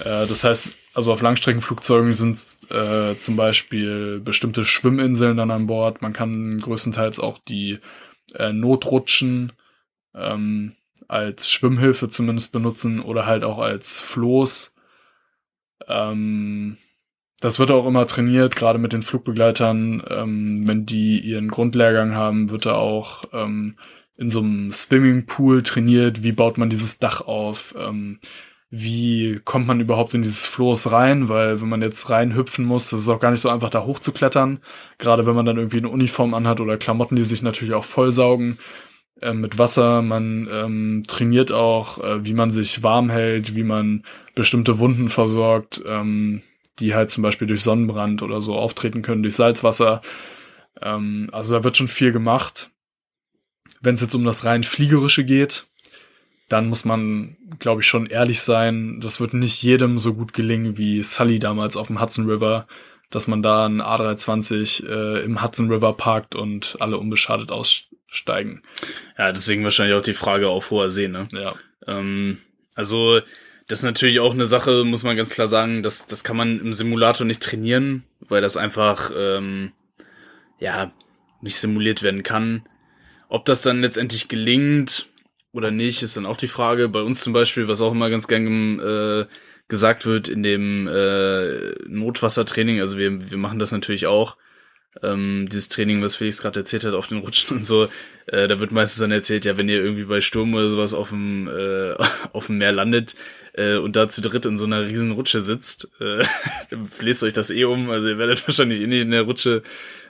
[0.00, 2.38] Äh, das heißt, also auf Langstreckenflugzeugen sind
[2.70, 6.02] äh, zum Beispiel bestimmte Schwimminseln dann an Bord.
[6.02, 7.78] Man kann größtenteils auch die
[8.34, 9.52] äh, Notrutschen
[10.14, 10.74] ähm,
[11.08, 14.74] als Schwimmhilfe zumindest benutzen oder halt auch als Floß.
[15.88, 16.78] Ähm,
[17.40, 20.02] das wird auch immer trainiert, gerade mit den Flugbegleitern.
[20.08, 23.76] Ähm, wenn die ihren Grundlehrgang haben, wird da auch ähm,
[24.16, 26.22] in so einem Swimmingpool trainiert.
[26.22, 27.74] Wie baut man dieses Dach auf?
[27.78, 28.20] Ähm,
[28.70, 31.28] wie kommt man überhaupt in dieses Floß rein?
[31.28, 34.60] Weil wenn man jetzt reinhüpfen muss, das ist auch gar nicht so einfach, da hochzuklettern.
[34.98, 38.58] Gerade wenn man dann irgendwie eine Uniform anhat oder Klamotten, die sich natürlich auch vollsaugen
[39.24, 40.02] äh, mit Wasser.
[40.02, 44.04] Man ähm, trainiert auch, äh, wie man sich warm hält, wie man
[44.34, 46.42] bestimmte Wunden versorgt, ähm,
[46.78, 50.02] die halt zum Beispiel durch Sonnenbrand oder so auftreten können, durch Salzwasser.
[50.80, 52.70] Ähm, also da wird schon viel gemacht.
[53.80, 55.66] Wenn es jetzt um das rein Fliegerische geht,
[56.48, 59.00] dann muss man, glaube ich, schon ehrlich sein.
[59.00, 62.66] Das wird nicht jedem so gut gelingen wie Sully damals auf dem Hudson River,
[63.10, 67.50] dass man da ein A320 äh, im Hudson River parkt und alle unbeschadet
[68.14, 68.62] aussteigen.
[69.18, 71.24] Ja, deswegen wahrscheinlich auch die Frage auf hoher See, ne?
[71.32, 71.54] Ja.
[71.86, 72.38] Ähm,
[72.74, 73.20] also,
[73.66, 76.60] das ist natürlich auch eine Sache, muss man ganz klar sagen, das, das kann man
[76.60, 79.72] im Simulator nicht trainieren, weil das einfach, ähm,
[80.60, 80.92] ja,
[81.40, 82.62] nicht simuliert werden kann.
[83.28, 85.08] Ob das dann letztendlich gelingt,
[85.52, 86.88] oder nicht, ist dann auch die Frage.
[86.88, 89.26] Bei uns zum Beispiel, was auch immer ganz gern äh,
[89.68, 94.36] gesagt wird in dem äh, Notwassertraining, also wir, wir machen das natürlich auch,
[95.02, 97.88] ähm, dieses Training, was Felix gerade erzählt hat, auf den Rutschen und so,
[98.26, 101.10] äh, da wird meistens dann erzählt, ja, wenn ihr irgendwie bei Sturm oder sowas auf
[101.10, 101.94] dem, äh,
[102.32, 103.14] auf dem Meer landet
[103.54, 106.24] äh, und da zu dritt in so einer riesen Rutsche sitzt, äh,
[106.70, 109.62] dann bläst euch das eh um, also ihr werdet wahrscheinlich eh nicht in der Rutsche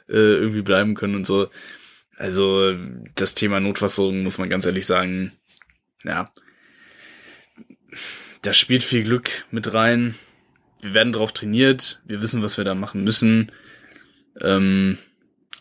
[0.08, 1.48] äh, irgendwie bleiben können und so.
[2.16, 2.74] Also
[3.16, 5.32] das Thema Notwasserung muss man ganz ehrlich sagen,
[6.04, 6.32] ja,
[8.42, 10.14] da spielt viel Glück mit rein.
[10.80, 13.50] Wir werden drauf trainiert, wir wissen, was wir da machen müssen.
[14.40, 14.98] Ähm,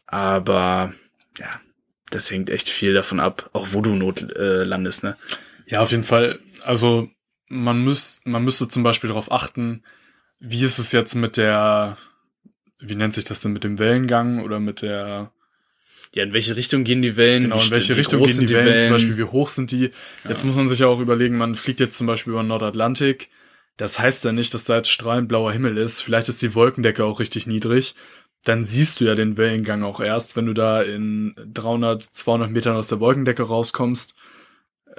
[0.08, 0.94] aber
[1.38, 1.62] ja,
[2.10, 5.18] das hängt echt viel davon ab, auch wo du Not äh, landest, ne?
[5.66, 6.40] Ja, auf jeden Fall.
[6.64, 7.10] Also
[7.48, 9.84] man muss, man müsste zum Beispiel darauf achten,
[10.40, 11.98] wie ist es jetzt mit der,
[12.80, 15.32] wie nennt sich das denn mit dem Wellengang oder mit der
[16.14, 17.44] ja, in welche Richtung gehen die Wellen?
[17.44, 19.86] Genau, in welche Richtung gehen die, die Wellen, Wellen, Zum Beispiel, wie hoch sind die?
[19.86, 20.30] Ja.
[20.30, 23.30] Jetzt muss man sich ja auch überlegen, man fliegt jetzt zum Beispiel über den Nordatlantik.
[23.78, 26.02] Das heißt ja nicht, dass da jetzt strahlend blauer Himmel ist.
[26.02, 27.96] Vielleicht ist die Wolkendecke auch richtig niedrig.
[28.44, 32.76] Dann siehst du ja den Wellengang auch erst, wenn du da in 300, 200 Metern
[32.76, 34.16] aus der Wolkendecke rauskommst.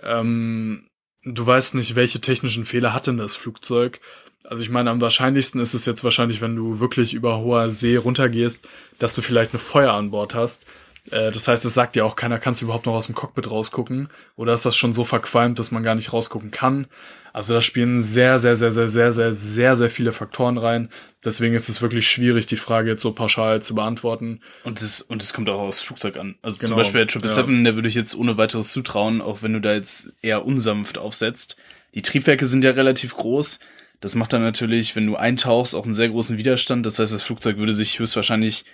[0.02, 0.88] Ähm,
[1.24, 4.00] du weißt nicht, welche technischen Fehler hat denn das Flugzeug.
[4.44, 7.96] Also ich meine, am wahrscheinlichsten ist es jetzt wahrscheinlich, wenn du wirklich über hoher See
[7.96, 8.68] runtergehst,
[8.98, 10.66] dass du vielleicht eine Feuer an Bord hast.
[11.10, 13.50] Äh, das heißt, es sagt ja auch keiner, kannst du überhaupt noch aus dem Cockpit
[13.50, 14.08] rausgucken?
[14.36, 16.86] Oder ist das schon so verqualmt, dass man gar nicht rausgucken kann?
[17.32, 20.88] Also da spielen sehr, sehr, sehr, sehr, sehr, sehr, sehr, sehr viele Faktoren rein.
[21.24, 24.40] Deswegen ist es wirklich schwierig, die Frage jetzt so pauschal zu beantworten.
[24.62, 26.36] Und es, und es kommt auch aufs Flugzeug an.
[26.42, 27.64] Also genau, zum Beispiel der 777, ja.
[27.64, 31.56] der würde ich jetzt ohne weiteres zutrauen, auch wenn du da jetzt eher unsanft aufsetzt.
[31.94, 33.60] Die Triebwerke sind ja relativ groß.
[34.00, 36.84] Das macht dann natürlich, wenn du eintauchst, auch einen sehr großen Widerstand.
[36.84, 38.64] Das heißt, das Flugzeug würde sich höchstwahrscheinlich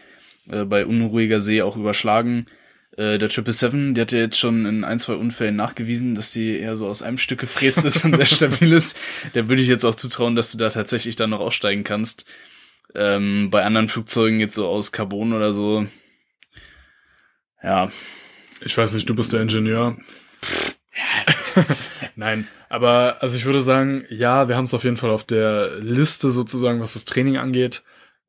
[0.51, 2.46] äh, bei unruhiger See auch überschlagen.
[2.96, 6.59] Äh, der 777, der hat ja jetzt schon in ein, zwei Unfällen nachgewiesen, dass die
[6.59, 8.98] eher so aus einem Stück gefräst ist und sehr stabil ist.
[9.34, 12.26] Der würde ich jetzt auch zutrauen, dass du da tatsächlich dann noch aussteigen kannst.
[12.94, 15.86] Ähm, bei anderen Flugzeugen jetzt so aus Carbon oder so.
[17.62, 17.90] Ja.
[18.62, 19.96] Ich weiß nicht, du bist der Ingenieur.
[22.16, 25.78] Nein, aber also ich würde sagen, ja, wir haben es auf jeden Fall auf der
[25.78, 27.82] Liste sozusagen, was das Training angeht.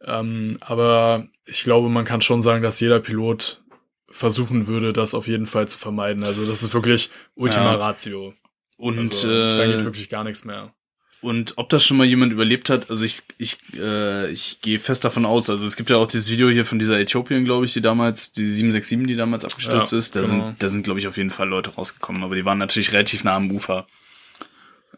[0.06, 3.64] Ähm, aber ich glaube, man kann schon sagen, dass jeder Pilot
[4.10, 6.24] versuchen würde, das auf jeden Fall zu vermeiden.
[6.24, 7.76] Also das ist wirklich Ultima ja.
[7.76, 8.34] Ratio.
[8.78, 10.74] Und also, äh, da geht wirklich gar nichts mehr.
[11.22, 15.06] Und ob das schon mal jemand überlebt hat, also ich, ich, äh, ich gehe fest
[15.06, 15.52] davon aus.
[15.52, 18.32] Also es gibt ja auch dieses Video hier von dieser Äthiopien, glaube ich, die damals,
[18.34, 20.16] die 767, die damals abgestürzt ja, ist.
[20.16, 20.47] Da genau.
[20.47, 23.24] sind, da sind, glaube ich, auf jeden Fall Leute rausgekommen, aber die waren natürlich relativ
[23.24, 23.86] nah am Ufer.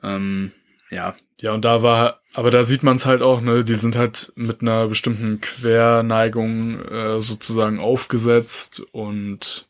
[0.02, 0.54] Ähm,
[0.94, 1.16] ja.
[1.42, 4.32] Ja, und da war, aber da sieht man es halt auch, ne, die sind halt
[4.36, 9.66] mit einer bestimmten Querneigung äh, sozusagen aufgesetzt und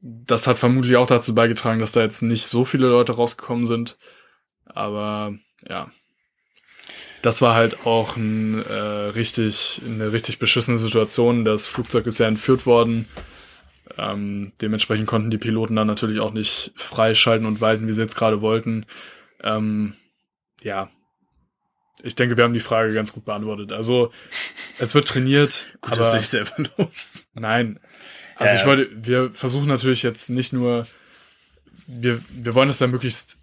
[0.00, 3.98] das hat vermutlich auch dazu beigetragen, dass da jetzt nicht so viele Leute rausgekommen sind.
[4.66, 5.34] Aber
[5.68, 5.90] ja,
[7.22, 11.44] das war halt auch ein, äh, richtig, eine richtig beschissene Situation.
[11.44, 13.06] Das Flugzeug ist ja entführt worden
[13.98, 18.16] Ähm, dementsprechend konnten die Piloten dann natürlich auch nicht freischalten und walten, wie sie jetzt
[18.16, 18.86] gerade wollten.
[19.42, 19.94] Ähm,
[20.62, 20.90] ja,
[22.02, 23.72] ich denke, wir haben die Frage ganz gut beantwortet.
[23.72, 24.12] Also
[24.78, 27.26] es wird trainiert, Gut, aber dass du dich selber lobst.
[27.34, 27.78] nein.
[28.36, 30.86] Also Ja, ich wollte, wir versuchen natürlich jetzt nicht nur,
[31.86, 33.40] wir, wir wollen es ja möglichst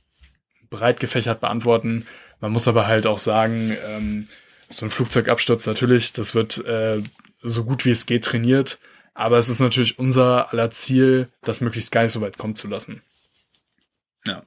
[0.70, 2.06] breit gefächert beantworten.
[2.42, 4.28] Man muss aber halt auch sagen, ähm,
[4.68, 7.02] so ein Flugzeugabsturz natürlich, das wird äh,
[7.42, 8.80] so gut wie es geht trainiert.
[9.14, 12.68] Aber es ist natürlich unser aller Ziel, das möglichst gar nicht so weit kommen zu
[12.68, 13.02] lassen.
[14.26, 14.44] Ja.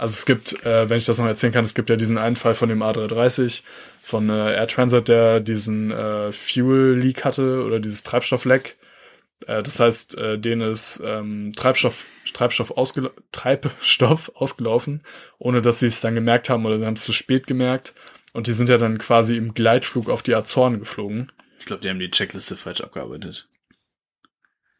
[0.00, 2.34] Also es gibt, äh, wenn ich das noch erzählen kann, es gibt ja diesen einen
[2.34, 3.64] Fall von dem A330
[4.00, 8.78] von äh, Air Transat, der diesen äh, Fuel Leak hatte oder dieses Treibstoffleck.
[9.46, 15.02] Äh, das heißt, äh, denen ist ähm, Treibstoff, Treibstoff, ausgel Treibstoff ausgelaufen,
[15.36, 17.92] ohne dass sie es dann gemerkt haben oder sie haben es zu spät gemerkt.
[18.32, 21.30] Und die sind ja dann quasi im Gleitflug auf die Azoren geflogen.
[21.58, 23.48] Ich glaube, die haben die Checkliste falsch abgearbeitet.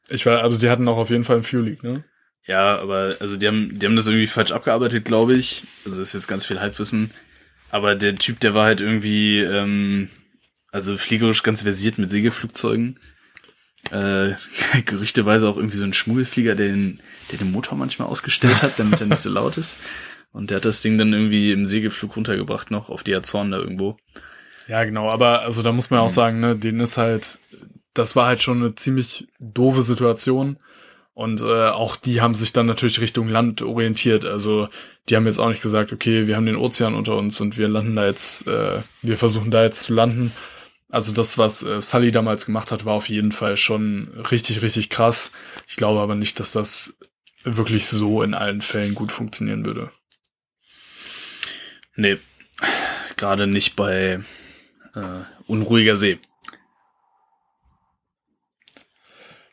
[0.09, 2.05] Ich war, also die hatten auch auf jeden Fall einen Fuel Leak, ne?
[2.47, 5.63] Ja, aber also die haben, die haben das irgendwie falsch abgearbeitet, glaube ich.
[5.85, 7.11] Also ist jetzt ganz viel Halbwissen.
[7.71, 10.09] Aber der Typ, der war halt irgendwie, ähm,
[10.73, 12.99] also fliegerisch ganz versiert mit Segelflugzeugen.
[13.91, 14.33] Äh,
[14.85, 19.01] gerüchteweise auch irgendwie so ein Schmuggelflieger, der den, der den Motor manchmal ausgestellt hat, damit
[19.01, 19.77] er nicht so laut ist.
[20.33, 23.59] Und der hat das Ding dann irgendwie im Segelflug runtergebracht noch auf die Azoren da
[23.59, 23.97] irgendwo.
[24.69, 26.15] Ja, genau, aber also da muss man auch Mhm.
[26.15, 27.39] sagen, ne, denen ist halt,
[27.95, 30.59] das war halt schon eine ziemlich doofe Situation.
[31.15, 34.25] Und äh, auch die haben sich dann natürlich Richtung Land orientiert.
[34.25, 34.69] Also
[35.09, 37.69] die haben jetzt auch nicht gesagt, okay, wir haben den Ozean unter uns und wir
[37.69, 40.33] landen da jetzt, äh, wir versuchen da jetzt zu landen.
[40.89, 44.91] Also das, was äh, Sully damals gemacht hat, war auf jeden Fall schon richtig, richtig
[44.91, 45.31] krass.
[45.69, 46.97] Ich glaube aber nicht, dass das
[47.45, 49.91] wirklich so in allen Fällen gut funktionieren würde.
[51.97, 52.19] Nee,
[53.17, 54.21] gerade nicht bei
[54.95, 55.01] äh,
[55.47, 56.19] unruhiger See.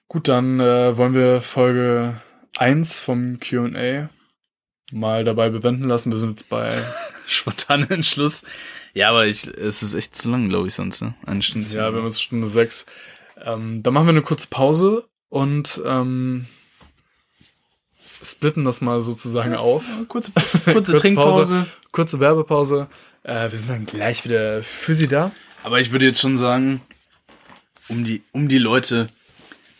[0.09, 2.19] Gut, dann äh, wollen wir Folge
[2.57, 4.09] 1 vom Q&A
[4.91, 6.11] mal dabei bewenden lassen.
[6.11, 6.81] Wir sind jetzt bei,
[7.27, 8.43] Spontaner Entschluss.
[8.93, 11.13] Ja, aber ich, es ist echt zu lang, glaube ich, sonst, ne?
[11.25, 11.67] Eine Stunde.
[11.69, 12.85] ja, wir haben jetzt Stunde 6.
[13.43, 16.47] Ähm, dann machen wir eine kurze Pause und ähm,
[18.23, 19.83] splitten das mal sozusagen auf.
[20.07, 21.65] kurze, Kurze kurze Trinkpause.
[21.91, 22.87] Kurze Werbepause.
[23.23, 25.31] Äh, wir sind dann gleich wieder für Sie da.
[25.63, 26.81] Aber ich würde jetzt schon sagen,
[27.89, 29.09] um die, um die Leute,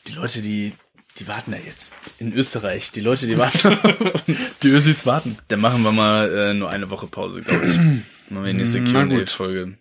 [0.08, 0.74] die Leute, die,
[1.20, 1.92] die warten da jetzt.
[2.20, 4.60] In Österreich, die Leute, die warten auf uns.
[4.60, 5.38] Die Ösis warten.
[5.50, 7.78] Dann machen wir mal äh, nur eine Woche Pause, glaube ich.
[8.30, 8.84] Machen wir die nächste.
[8.84, 9.78] Q&A-Folge.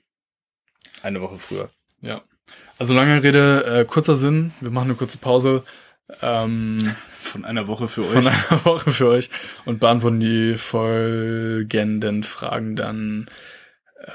[1.03, 1.69] Eine Woche früher.
[2.01, 2.23] Ja.
[2.79, 4.53] Also lange Rede, äh, kurzer Sinn.
[4.61, 5.65] Wir machen eine kurze Pause.
[6.23, 6.79] Ähm,
[7.21, 8.27] Von einer Woche für von euch.
[8.29, 9.31] einer Woche für euch
[9.65, 13.27] und beantworten die folgenden Fragen dann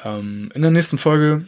[0.06, 1.46] ähm, in der nächsten Folge.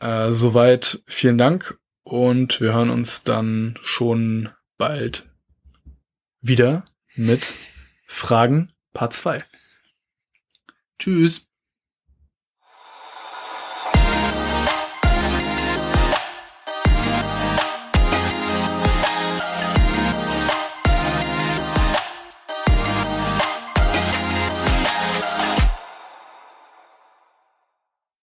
[0.00, 1.78] Äh, soweit vielen Dank
[2.08, 4.48] und wir hören uns dann schon
[4.78, 5.28] bald
[6.40, 6.84] wieder
[7.14, 7.54] mit
[8.06, 9.44] Fragen Part 2.
[10.98, 11.47] Tschüss.